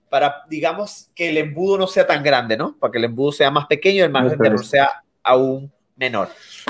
para, 0.08 0.44
digamos, 0.48 1.10
que 1.14 1.30
el 1.30 1.38
embudo 1.38 1.78
no 1.78 1.86
sea 1.86 2.06
tan 2.06 2.22
grande, 2.22 2.56
¿no? 2.56 2.76
Para 2.78 2.92
que 2.92 2.98
el 2.98 3.04
embudo 3.04 3.32
sea 3.32 3.50
más 3.50 3.66
pequeño 3.66 3.98
y 3.98 4.02
el 4.02 4.10
margen 4.10 4.38
de 4.38 4.46
error 4.46 4.64
sea 4.64 5.02
aún 5.22 5.72
menor. 5.96 6.28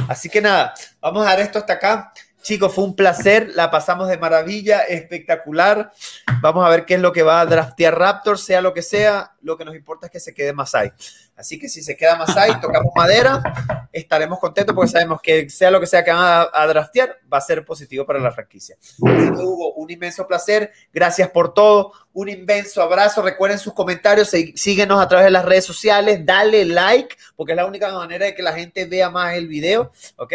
Así 0.09 0.29
que 0.29 0.41
nada, 0.41 0.75
vamos 1.01 1.27
a 1.27 1.31
dar 1.31 1.41
esto 1.41 1.59
hasta 1.59 1.75
acá. 1.75 2.13
Chicos, 2.43 2.75
fue 2.75 2.83
un 2.83 2.97
placer, 2.97 3.53
la 3.55 3.71
pasamos 3.71 4.09
de 4.09 4.19
maravilla, 4.19 4.81
espectacular. 4.81 5.93
Vamos 6.41 6.67
a 6.67 6.69
ver 6.69 6.85
qué 6.85 6.95
es 6.95 7.01
lo 7.01 7.13
que 7.13 7.23
va 7.23 7.41
a 7.41 7.47
draftear 7.47 7.97
Raptor, 7.97 8.37
sea 8.37 8.61
lo 8.61 8.75
que 8.75 8.83
sea, 8.83 9.37
lo 9.43 9.57
que 9.57 9.65
nos 9.65 9.77
importa 9.77 10.07
es 10.07 10.13
que 10.13 10.19
se 10.19 10.35
quede 10.35 10.53
Masai. 10.53 10.93
Así 11.37 11.57
que 11.57 11.69
si 11.69 11.83
se 11.83 11.97
queda 11.97 12.17
Masai, 12.17 12.61
tocamos 12.61 12.93
madera, 12.97 13.89
estaremos 13.93 14.41
contentos 14.41 14.75
porque 14.75 14.91
sabemos 14.91 15.21
que 15.23 15.49
sea 15.51 15.71
lo 15.71 15.79
que 15.79 15.87
sea 15.87 16.03
que 16.03 16.11
van 16.11 16.49
a, 16.53 16.67
draftear, 16.67 17.21
va 17.33 17.39
a 17.39 17.41
ser 17.41 17.65
positivo 17.65 18.05
para 18.05 18.19
la 18.19 18.33
franquicia. 18.33 18.77
Hugo, 18.99 19.75
un 19.75 19.91
inmenso 19.93 20.27
placer, 20.27 20.73
gracias 20.93 21.31
por 21.31 21.55
todo, 21.55 21.93
un 22.13 22.29
inmenso 22.29 22.83
abrazo. 22.83 23.23
Recuerden 23.23 23.61
sus 23.61 23.73
comentarios, 23.73 24.31
síguenos 24.57 25.01
a 25.01 25.07
través 25.07 25.27
de 25.27 25.31
las 25.31 25.45
redes 25.45 25.65
sociales, 25.65 26.27
dale 26.27 26.65
like, 26.65 27.17
porque 27.37 27.53
es 27.53 27.57
la 27.57 27.67
única 27.67 27.93
manera 27.93 28.27
de 28.27 28.35
que 28.35 28.43
la 28.43 28.53
gente 28.53 28.85
vea 28.87 29.11
más 29.11 29.37
el 29.37 29.47
video, 29.47 29.93
¿ok? 30.17 30.35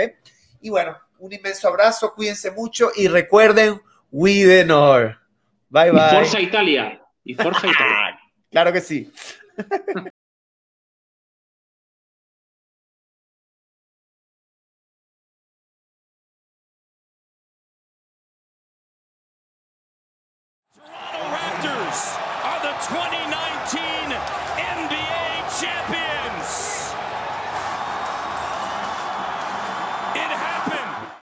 Y 0.61 0.69
bueno, 0.69 0.97
un 1.19 1.33
inmenso 1.33 1.67
abrazo, 1.67 2.13
cuídense 2.13 2.51
mucho 2.51 2.91
y 2.95 3.07
recuerden, 3.07 3.81
we 4.11 4.45
the 4.45 4.65
North. 4.65 5.15
Bye 5.69 5.91
bye. 5.91 6.01
Y 6.01 6.15
Forza 6.15 6.39
Italia. 6.39 7.01
Y 7.23 7.33
Forza 7.33 7.67
Italia. 7.67 8.19
claro 8.51 8.71
que 8.71 8.81
sí. 8.81 9.11